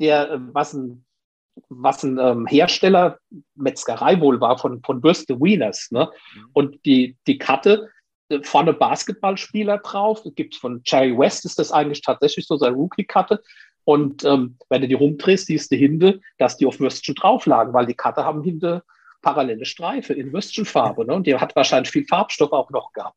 [0.00, 1.04] der, äh, was ein,
[1.68, 3.18] was ein ähm, Hersteller,
[3.54, 5.88] Metzgerei wohl war, von, von Würste Wieners.
[5.92, 6.10] Ne?
[6.34, 6.50] Mhm.
[6.52, 7.88] Und die, die Karte,
[8.28, 10.24] äh, vorne Basketballspieler drauf.
[10.24, 13.42] Es gibt von Jerry West, ist das eigentlich tatsächlich so seine Rookie-Karte.
[13.86, 17.72] Und ähm, wenn du die rumdrehst, siehst du hinten, dass die auf Würstchen drauf lagen,
[17.72, 18.80] weil die Karte haben hinten
[19.22, 21.06] parallele Streife in Würstchenfarbe.
[21.06, 21.14] Ne?
[21.14, 23.16] Und die hat wahrscheinlich viel Farbstoff auch noch gehabt.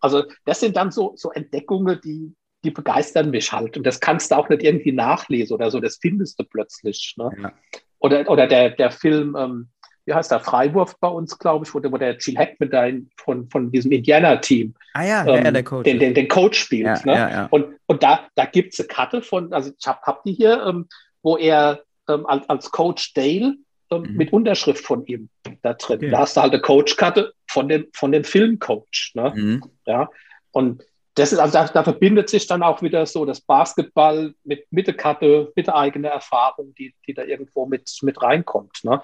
[0.00, 3.76] Also das sind dann so, so Entdeckungen, die, die begeistern mich halt.
[3.76, 7.14] Und das kannst du auch nicht irgendwie nachlesen oder so, das findest du plötzlich.
[7.18, 7.30] Ne?
[7.42, 7.52] Ja.
[7.98, 9.68] Oder, oder der, der Film, ähm,
[10.06, 12.88] wie heißt der, Freiwurf bei uns, glaube ich, wo der, wo der Gene Hackman da
[13.16, 15.84] von, von diesem Indiana-Team ah, ja, ähm, ja, der Coach.
[15.84, 16.86] Den, den, den Coach spielt.
[16.86, 17.12] Ja, ne?
[17.12, 17.46] ja, ja.
[17.50, 20.64] Und, und da, da gibt es eine Karte von, also ich habe hab die hier,
[20.64, 20.88] ähm,
[21.22, 23.56] wo er ähm, als, als Coach Dale
[23.90, 24.16] ähm, mhm.
[24.16, 25.28] mit Unterschrift von ihm
[25.62, 25.98] da drin.
[25.98, 26.10] Okay.
[26.10, 29.12] Da hast du halt eine Coach-Karte von dem, von dem Filmcoach.
[29.14, 29.32] Ne?
[29.34, 29.62] Mhm.
[29.86, 30.08] Ja,
[30.52, 30.82] und
[31.16, 34.86] das ist, also da, da, verbindet sich dann auch wieder so das Basketball mit, mit
[34.86, 38.80] der Karte, mit der eigenen Erfahrung, die, die da irgendwo mit, mit reinkommt.
[38.84, 39.00] Ne?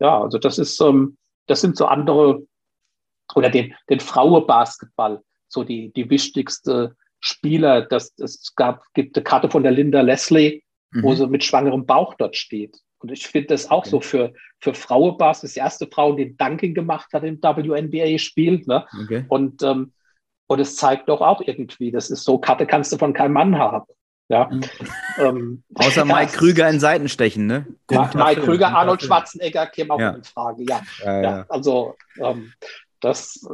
[0.00, 2.42] Ja, also das ist, ähm, das sind so andere,
[3.34, 7.82] oder den, den Frauenbasketball, so die, die wichtigste Spieler.
[7.82, 11.02] Das, es gab, gibt eine Karte von der Linda Leslie, mhm.
[11.02, 12.78] wo sie mit schwangerem Bauch dort steht.
[12.98, 13.90] Und ich finde das auch okay.
[13.90, 18.62] so für, für Frauenbasketball, das die erste Frau, die Dunking gemacht hat im WNBA-Spiel.
[18.66, 18.86] Ne?
[19.04, 19.24] Okay.
[19.28, 19.92] Und ähm,
[20.50, 23.56] und es zeigt doch auch irgendwie, das ist so, Karte kannst du von keinem Mann
[23.56, 23.86] haben.
[24.30, 24.48] Ja.
[25.18, 27.66] Ähm, Außer Mike Krüger in Seitenstechen, ne?
[27.90, 30.10] Mike, Mike Krüger, Arnold Schwarzenegger käme auch ja.
[30.10, 30.80] in Frage, ja.
[31.04, 31.46] ja, ja.
[31.48, 32.52] Also ähm,
[33.00, 33.44] das,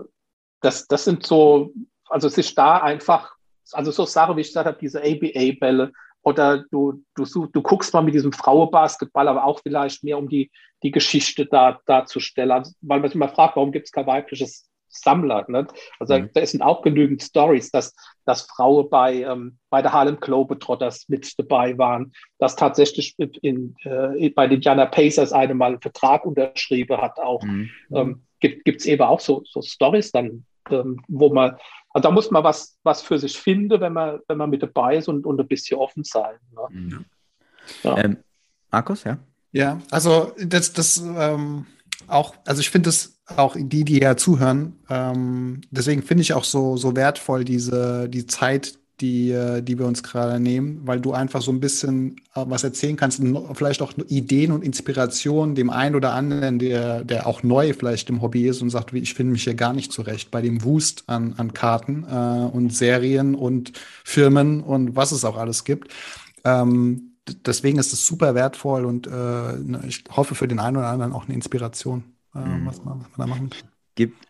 [0.60, 1.72] das, das sind so,
[2.10, 3.36] also es ist da einfach,
[3.72, 8.02] also so Sachen, wie ich gesagt habe, diese ABA-Bälle oder du, du, du guckst mal
[8.02, 10.50] mit diesem Frauenbasketball, aber auch vielleicht mehr um die,
[10.82, 12.50] die Geschichte da, darzustellen.
[12.50, 15.44] Also, weil man sich immer fragt, warum gibt es kein weibliches Sammler.
[15.48, 15.66] Ne?
[15.98, 16.30] Also mhm.
[16.32, 21.32] da sind auch genügend Stories, dass, dass Frauen bei, ähm, bei der Harlem Globetrotters mit
[21.38, 26.96] dabei waren, dass tatsächlich in, äh, bei den Indiana Pacers eine mal einen Vertrag unterschrieben
[26.98, 27.42] hat auch.
[27.42, 27.70] Mhm.
[27.92, 31.56] Ähm, gibt es eben auch so, so Stories dann, ähm, wo man,
[31.90, 34.96] also da muss man was, was für sich finden, wenn man, wenn man mit dabei
[34.96, 36.36] ist und, und ein bisschen offen sein.
[36.52, 36.62] Ne?
[36.70, 37.04] Mhm.
[37.82, 37.98] Ja.
[37.98, 38.18] Ähm,
[38.70, 39.18] Markus, ja?
[39.52, 41.66] Ja, also das, das ähm,
[42.08, 46.44] auch, also ich finde es auch die, die ja zuhören, ähm, deswegen finde ich auch
[46.44, 51.12] so, so wertvoll diese, die Zeit, die, äh, die wir uns gerade nehmen, weil du
[51.12, 53.20] einfach so ein bisschen äh, was erzählen kannst,
[53.52, 58.22] vielleicht auch Ideen und Inspirationen dem einen oder anderen, der, der auch neu vielleicht im
[58.22, 61.34] Hobby ist und sagt, ich finde mich hier gar nicht zurecht bei dem Wust an,
[61.36, 63.72] an Karten äh, und Serien und
[64.04, 65.92] Firmen und was es auch alles gibt.
[66.44, 70.88] Ähm, deswegen ist es super wertvoll und äh, ne, ich hoffe für den einen oder
[70.88, 72.04] anderen auch eine Inspiration,
[72.34, 72.66] äh, mhm.
[72.66, 73.68] was, man, was, man, da machen kann.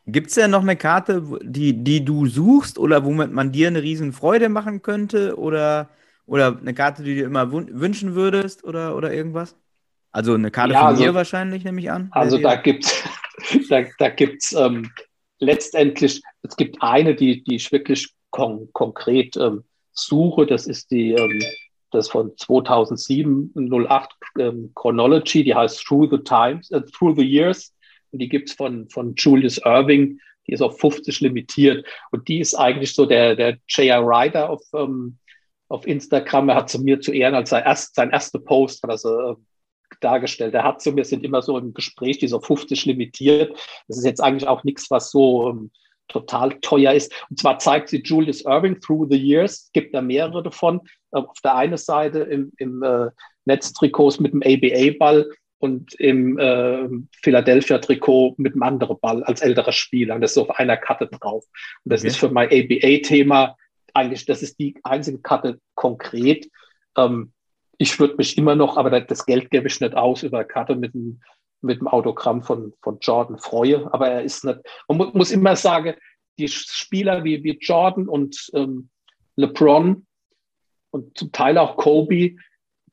[0.07, 3.83] Gibt es denn noch eine Karte, die, die du suchst oder womit man dir eine
[3.83, 5.89] riesen Freude machen könnte oder,
[6.25, 9.57] oder eine Karte, die du dir immer wünschen würdest oder, oder irgendwas?
[10.13, 12.09] Also eine Karte ja, von also, dir wahrscheinlich, nehme ich an.
[12.13, 13.03] Also da gibt es
[13.69, 14.91] da, da gibt's, ähm,
[15.41, 21.13] letztendlich, es gibt eine, die, die ich wirklich kon konkret ähm, suche, das ist die
[21.13, 21.43] ähm,
[21.97, 27.75] das von 2007, 08 ähm, Chronology, die heißt Through the Times, äh, Through the Years.
[28.13, 31.85] Und die gibt es von, von Julius Irving, die ist auf 50 limitiert.
[32.11, 34.01] Und die ist eigentlich so der, der J.R.
[34.01, 35.19] Ryder auf, ähm,
[35.69, 36.49] auf Instagram.
[36.49, 39.31] Er hat zu mir zu Ehren als sein, erst, sein erster Post hat er so,
[39.33, 39.35] äh,
[40.01, 40.55] dargestellt.
[40.55, 43.57] Er hat zu mir, sind immer so im Gespräch, die ist auf 50 limitiert.
[43.89, 45.71] Das ist jetzt eigentlich auch nichts, was so ähm,
[46.09, 47.13] total teuer ist.
[47.31, 49.71] Und zwar zeigt sie Julius Irving Through the Years.
[49.73, 50.81] Gibt da mehrere davon.
[51.13, 53.09] Äh, auf der einen Seite im, im äh,
[53.45, 56.89] Netztrikots mit dem ABA-Ball und im äh,
[57.23, 60.15] Philadelphia-Trikot mit einem anderen Ball als älterer Spieler.
[60.15, 61.45] Und das ist auf einer Karte drauf.
[61.85, 62.09] Und das okay.
[62.09, 63.57] ist für mein ABA-Thema
[63.95, 66.49] eigentlich, das ist die einzige Karte konkret.
[66.97, 67.33] Ähm,
[67.79, 70.77] ich würde mich immer noch, aber das Geld gebe ich nicht aus über eine Karte
[70.77, 71.21] mit einem
[71.63, 73.93] mit dem Autogramm von, von Jordan freue.
[73.93, 75.95] Aber er ist nicht, man mu muss immer sagen,
[76.39, 78.91] die Spieler wie, wie Jordan und ähm,
[79.37, 80.07] LeBron
[80.91, 82.37] und zum Teil auch Kobe,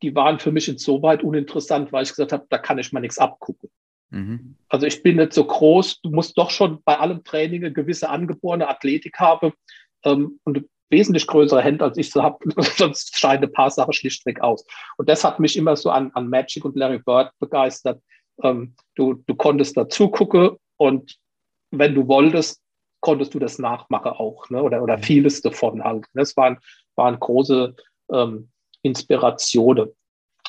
[0.02, 3.18] die waren für mich insoweit uninteressant, weil ich gesagt habe, da kann ich mal nichts
[3.18, 3.70] abgucken.
[4.10, 4.56] Mhm.
[4.70, 8.10] Also ich bin nicht so groß, du musst doch schon bei allem Training eine gewisse
[8.10, 9.54] angeborene Athletik haben.
[10.04, 12.38] Ähm, und wesentlich größere Hände, als ich so habe,
[12.78, 14.66] sonst scheiden ein paar Sachen schlichtweg aus.
[14.98, 18.02] Und das hat mich immer so an, an Magic und Larry Bird begeistert.
[18.42, 21.18] Ähm, du, du konntest da zugucken und
[21.72, 22.62] wenn du wolltest,
[23.00, 24.64] konntest du das nachmachen auch, ne?
[24.64, 25.04] oder, oder mhm.
[25.04, 26.06] vieles davon halt.
[26.14, 26.58] Das waren,
[26.96, 27.76] waren große
[28.12, 28.50] ähm,
[28.82, 29.90] Inspirationen.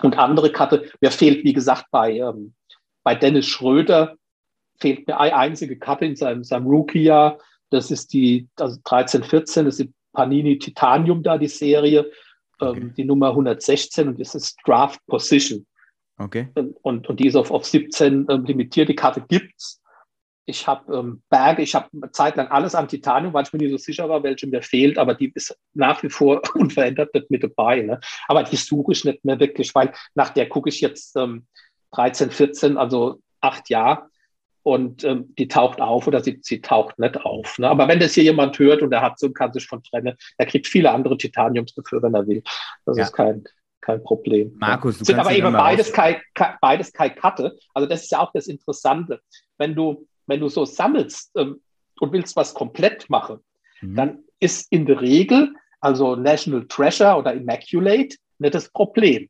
[0.02, 2.54] Und andere Karte, mir fehlt, wie gesagt, bei, ähm,
[3.02, 4.16] bei Dennis Schröder
[4.80, 7.38] fehlt mir eine einzige Karte in seinem, seinem Rookie-Jahr.
[7.70, 12.10] Das ist die also 13, 14, das ist die Panini Titanium da, die Serie,
[12.60, 12.92] ähm, okay.
[12.96, 15.66] die Nummer 116 und das ist Draft Position.
[16.16, 16.48] Okay.
[16.54, 18.88] Und, und, die ist auf, auf 17 ähm, limitiert.
[18.88, 19.80] Die Karte gibt's.
[20.46, 23.60] Ich habe ähm, Berge, ich habe eine Zeit lang alles an Titanium, weil ich mir
[23.60, 27.30] nicht so sicher war, welche mir fehlt, aber die ist nach wie vor unverändert nicht
[27.30, 27.80] mit dabei.
[27.80, 27.98] Ne?
[28.28, 31.46] Aber die suche ich nicht mehr wirklich, weil nach der gucke ich jetzt ähm,
[31.92, 34.08] 13, 14, also acht Jahre
[34.62, 37.58] und ähm, die taucht auf oder sie, sie taucht nicht auf.
[37.58, 37.68] Ne?
[37.68, 40.16] Aber wenn das hier jemand hört und er hat so und kann sich von trennen,
[40.36, 42.42] er kriegt viele andere Titaniums dafür, wenn er will.
[42.84, 43.04] Das ja.
[43.04, 43.44] ist kein,
[43.84, 44.54] kein Problem.
[44.56, 46.16] Markus, du sind aber eben beides kein,
[46.60, 47.56] beides kein Katte.
[47.74, 49.20] Also das ist ja auch das Interessante.
[49.58, 51.60] Wenn du, wenn du so sammelst ähm,
[52.00, 53.40] und willst was komplett machen,
[53.82, 53.94] mhm.
[53.94, 59.28] dann ist in der Regel also National Treasure oder Immaculate nicht das Problem.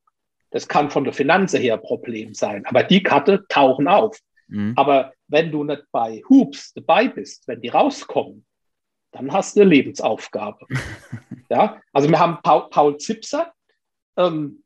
[0.51, 4.17] Das kann von der Finanze her ein Problem sein, aber die Karte tauchen auf.
[4.47, 4.75] Mhm.
[4.77, 8.47] Aber wenn du nicht bei Hoops dabei bist, wenn die rauskommen,
[9.11, 10.67] dann hast du eine Lebensaufgabe.
[11.51, 13.53] ja, also wir haben Paul, Paul Zipser,
[14.17, 14.62] ähm,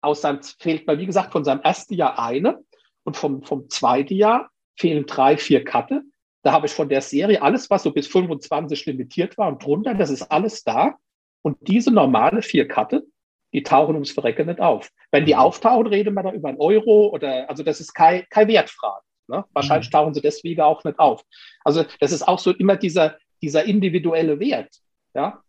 [0.00, 2.64] aus seinem, fehlt mir, wie gesagt, von seinem ersten Jahr eine
[3.04, 6.02] und vom, vom zweiten Jahr fehlen drei, vier Karte.
[6.42, 9.94] Da habe ich von der Serie alles, was so bis 25 limitiert war und drunter,
[9.94, 10.96] das ist alles da.
[11.42, 13.04] Und diese normale vier Karte,
[13.52, 14.90] die tauchen ums Verrecken nicht auf.
[15.10, 15.40] Wenn die mhm.
[15.40, 19.02] auftauchen, reden wir da über einen Euro oder, also das ist keine kein Wertfrage.
[19.28, 19.44] Ne?
[19.52, 19.92] Wahrscheinlich mhm.
[19.92, 21.24] tauchen sie deswegen auch nicht auf.
[21.64, 24.74] Also das ist auch so immer dieser, dieser individuelle Wert.
[25.14, 25.42] Ja?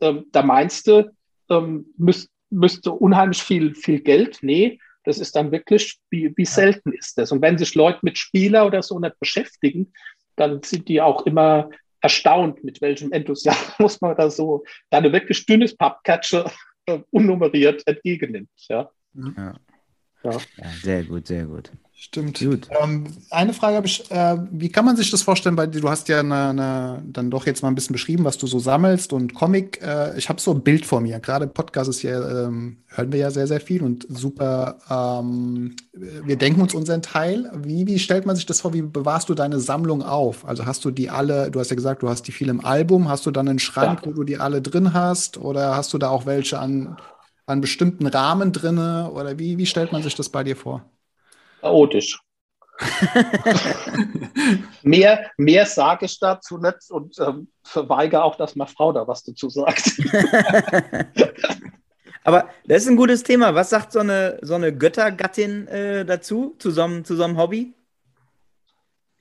[0.00, 1.10] Ähm, da meinst du,
[1.50, 4.38] ähm, müsst, müsste unheimlich viel, viel Geld.
[4.42, 7.32] Nee, das ist dann wirklich, wie, wie selten ist das.
[7.32, 9.92] Und wenn sich Leute mit Spieler oder so nicht beschäftigen,
[10.36, 15.76] dann sind die auch immer erstaunt, mit welchem Enthusiasmus man da so dann wirklich dünnes
[15.76, 16.50] Pappcatcher
[16.86, 18.50] äh, unnummeriert entgegennimmt.
[18.68, 18.90] Ja.
[19.14, 19.54] ja.
[20.22, 20.32] Ja.
[20.32, 20.68] ja.
[20.82, 21.70] sehr gut, sehr gut.
[21.96, 22.40] Stimmt.
[22.40, 22.68] Gut.
[22.82, 25.66] Ähm, eine Frage habe ich, äh, wie kann man sich das vorstellen bei?
[25.68, 28.58] Du hast ja eine, eine, dann doch jetzt mal ein bisschen beschrieben, was du so
[28.58, 29.80] sammelst und Comic.
[29.80, 31.20] Äh, ich habe so ein Bild vor mir.
[31.20, 34.78] Gerade Podcast ist ja, ähm, hören wir ja sehr, sehr viel und super.
[34.90, 37.50] Ähm, wir denken uns unseren Teil.
[37.54, 38.74] Wie, wie stellt man sich das vor?
[38.74, 40.44] Wie bewahrst du deine Sammlung auf?
[40.46, 43.08] Also hast du die alle, du hast ja gesagt, du hast die viel im Album.
[43.08, 44.08] Hast du dann einen Schrank, ja.
[44.08, 45.38] wo du die alle drin hast?
[45.38, 46.96] Oder hast du da auch welche an
[47.46, 49.10] an bestimmten Rahmen drinne?
[49.12, 50.84] Oder wie, wie stellt man sich das bei dir vor?
[51.64, 52.20] Chaotisch.
[54.82, 59.22] mehr, mehr sage ich dazu nicht und ähm, verweigere auch, dass meine Frau da was
[59.22, 59.92] dazu sagt.
[62.24, 63.54] Aber das ist ein gutes Thema.
[63.54, 67.38] Was sagt so eine, so eine Göttergattin äh, dazu, zu so, einem, zu so einem
[67.38, 67.72] Hobby?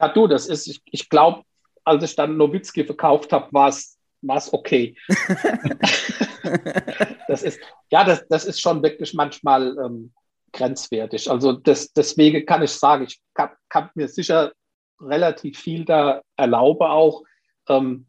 [0.01, 1.43] Ja, du, das ist, ich, ich glaube,
[1.85, 3.97] als ich dann Nowitzki verkauft habe, war es
[4.51, 4.97] okay.
[7.29, 10.11] das ist, ja, das, das ist schon wirklich manchmal ähm,
[10.53, 11.29] grenzwertig.
[11.29, 14.53] Also das, deswegen kann ich sagen, ich kann, kann, mir sicher
[15.01, 17.23] relativ viel da erlaube auch.
[17.67, 18.05] Ähm,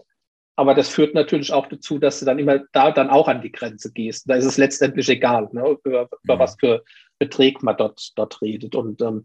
[0.56, 3.50] aber das führt natürlich auch dazu, dass du dann immer da dann auch an die
[3.50, 4.28] Grenze gehst.
[4.30, 6.38] Da ist es letztendlich egal, ne, über, über mhm.
[6.38, 6.84] was für
[7.18, 8.76] Beträge man dort, dort redet.
[8.76, 9.24] Und ähm,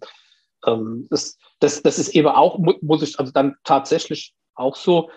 [0.65, 5.11] ähm, das, das, das ist eben auch, muss ich also dann tatsächlich auch so,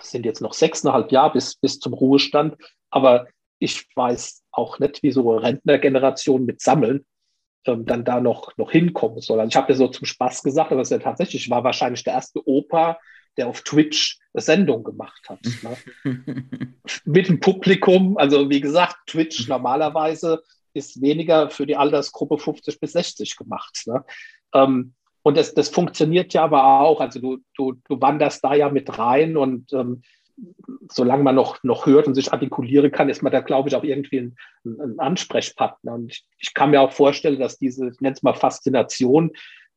[0.00, 2.56] sind jetzt noch sechseinhalb Jahre bis, bis zum Ruhestand,
[2.90, 3.26] aber
[3.58, 7.04] ich weiß auch nicht, wie so eine Rentnergeneration mit Sammeln
[7.66, 9.40] ähm, dann da noch, noch hinkommen soll.
[9.40, 12.04] Also ich habe ja so zum Spaß gesagt, aber es ja tatsächlich, ich war wahrscheinlich
[12.04, 12.98] der erste Opa,
[13.36, 15.40] der auf Twitch eine Sendung gemacht hat.
[15.62, 15.76] Ne?
[17.04, 20.42] mit dem Publikum, also wie gesagt, Twitch normalerweise
[20.72, 23.82] ist weniger für die Altersgruppe 50 bis 60 gemacht.
[23.86, 24.04] Ne?
[24.52, 27.00] Ähm, und das, das funktioniert ja aber auch.
[27.00, 30.02] Also du, du, du wanderst da ja mit rein und ähm,
[30.90, 33.84] solange man noch, noch hört und sich artikulieren kann, ist man da, glaube ich, auch
[33.84, 35.94] irgendwie ein, ein Ansprechpartner.
[35.94, 39.30] Und ich, ich, kann mir auch vorstellen, dass diese, ich nenne es mal Faszination,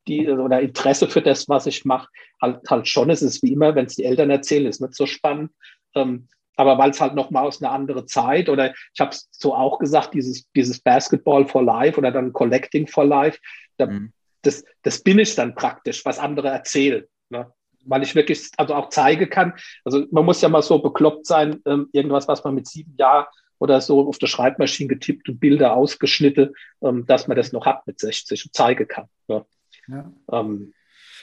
[0.08, 2.08] die, oder Interesse für das, was ich mache,
[2.42, 3.22] halt, halt schon ist.
[3.22, 5.52] Es ist wie immer, wenn es die Eltern erzählen, ist nicht so spannend.
[5.96, 9.30] Ähm, aber weil es halt noch mal aus einer anderen Zeit oder ich habe es
[9.32, 13.38] so auch gesagt, dieses, dieses Basketball for Life oder dann Collecting for Life,
[13.78, 14.12] da, mhm.
[14.42, 17.06] das, das bin ich dann praktisch, was andere erzählen.
[17.30, 17.52] Ne?
[17.88, 19.54] Weil ich wirklich also auch zeigen kann.
[19.84, 23.26] Also man muss ja mal so bekloppt sein, ähm, irgendwas, was man mit sieben Jahren
[23.60, 27.86] oder so auf der Schreibmaschine getippt und Bilder ausgeschnitten, ähm, dass man das noch hat
[27.88, 29.06] mit 60 und zeigen kann.
[29.28, 29.46] Ja.
[29.88, 30.12] ja.
[30.32, 30.74] Ähm,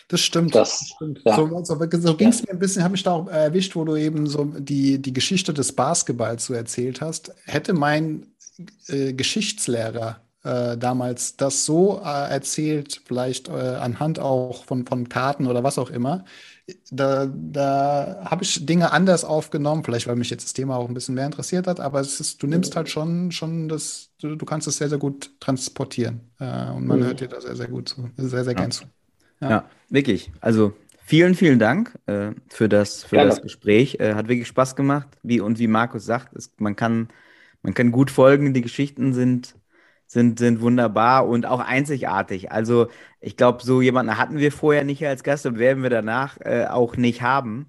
[0.08, 0.54] Das stimmt.
[0.54, 1.22] Das, stimmt.
[1.24, 1.36] Ja.
[1.36, 3.96] So, so, so ging es mir ein bisschen, habe mich da auch erwischt, wo du
[3.96, 7.32] eben so die, die Geschichte des Basketballs so erzählt hast.
[7.44, 8.26] Hätte mein
[8.88, 15.46] äh, Geschichtslehrer äh, damals das so äh, erzählt, vielleicht äh, anhand auch von, von Karten
[15.46, 16.24] oder was auch immer,
[16.90, 20.94] da, da habe ich Dinge anders aufgenommen, vielleicht weil mich jetzt das Thema auch ein
[20.94, 24.46] bisschen mehr interessiert hat, aber es ist, du nimmst halt schon, schon das, du, du
[24.46, 26.20] kannst es sehr, sehr gut transportieren.
[26.40, 27.04] Äh, und man mhm.
[27.04, 28.58] hört dir da sehr, sehr gut zu, sehr, sehr ja.
[28.58, 28.84] gern zu.
[29.40, 29.50] Ja.
[29.50, 30.32] ja, wirklich.
[30.40, 30.72] Also
[31.04, 33.98] vielen, vielen Dank äh, für, das, für das Gespräch.
[34.00, 35.08] Äh, hat wirklich Spaß gemacht.
[35.22, 37.08] Wie, und wie Markus sagt, es, man, kann,
[37.62, 38.54] man kann gut folgen.
[38.54, 39.54] Die Geschichten sind,
[40.14, 42.50] sind, sind wunderbar und auch einzigartig.
[42.50, 42.88] Also
[43.20, 46.66] ich glaube, so jemanden hatten wir vorher nicht als Gast und werden wir danach äh,
[46.66, 47.68] auch nicht haben.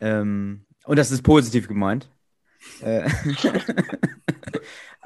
[0.00, 2.08] Ähm, und das ist positiv gemeint.
[2.80, 3.08] Äh,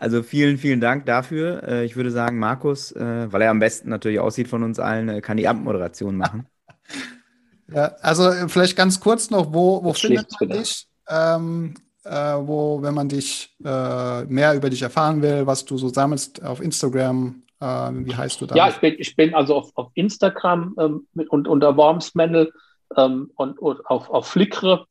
[0.02, 1.62] Also vielen, vielen Dank dafür.
[1.62, 5.22] Äh, ich würde sagen, Markus, äh, weil er am besten natürlich aussieht von uns allen,
[5.22, 6.48] kann die Abmoderation machen.
[7.72, 10.88] Ja, also vielleicht ganz kurz noch, wo, wo findet man dich?
[11.08, 15.88] Ähm, äh, wo, wenn man dich äh, mehr über dich erfahren will, was du so
[15.88, 18.56] sammelst auf Instagram, äh, wie heißt du da?
[18.56, 22.52] Ja, ich bin, ich bin also auf, auf Instagram ähm, mit, und unter Wormsmendel
[22.96, 24.86] ähm, und, und, auf, auf Flickr,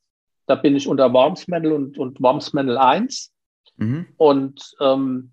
[0.46, 3.30] da bin ich unter Wormsmendel und, und Wormsmendel 1.
[3.76, 4.06] Mhm.
[4.16, 5.32] Und, ähm,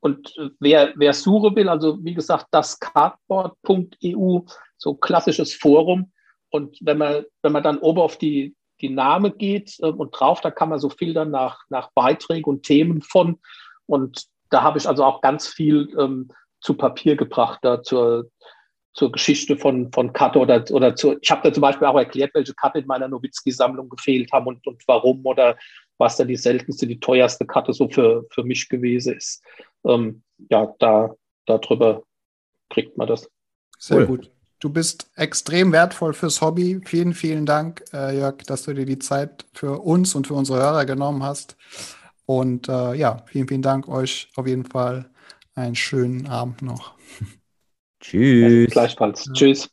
[0.00, 4.40] und wer, wer suchen will, also wie gesagt, das cardboard.eu,
[4.78, 6.12] so klassisches Forum.
[6.50, 10.40] Und wenn man, wenn man dann oben auf die, die Name geht äh, und drauf,
[10.40, 13.40] da kann man so filtern nach, nach Beiträgen und Themen von.
[13.86, 16.28] Und da habe ich also auch ganz viel ähm,
[16.60, 18.30] zu Papier gebracht, da zur,
[18.94, 22.34] zur Geschichte von, von Karte oder, oder zu, ich habe da zum Beispiel auch erklärt,
[22.34, 25.56] welche Karte in meiner Nowitzki-Sammlung gefehlt haben und, und warum oder
[25.98, 29.42] was da die seltenste, die teuerste Karte so für, für mich gewesen ist.
[29.84, 31.14] Ähm, ja, da
[31.46, 32.02] darüber
[32.68, 33.30] kriegt man das.
[33.78, 34.06] Sehr cool.
[34.06, 34.30] gut.
[34.58, 36.80] Du bist extrem wertvoll fürs Hobby.
[36.84, 40.58] Vielen, vielen Dank, äh, Jörg, dass du dir die Zeit für uns und für unsere
[40.58, 41.56] Hörer genommen hast.
[42.24, 45.10] Und äh, ja, vielen, vielen Dank euch auf jeden Fall.
[45.54, 46.94] Einen schönen Abend noch.
[48.00, 48.70] Tschüss.
[48.70, 49.26] Gleichfalls.
[49.26, 49.32] Ja.
[49.32, 49.70] Tschüss.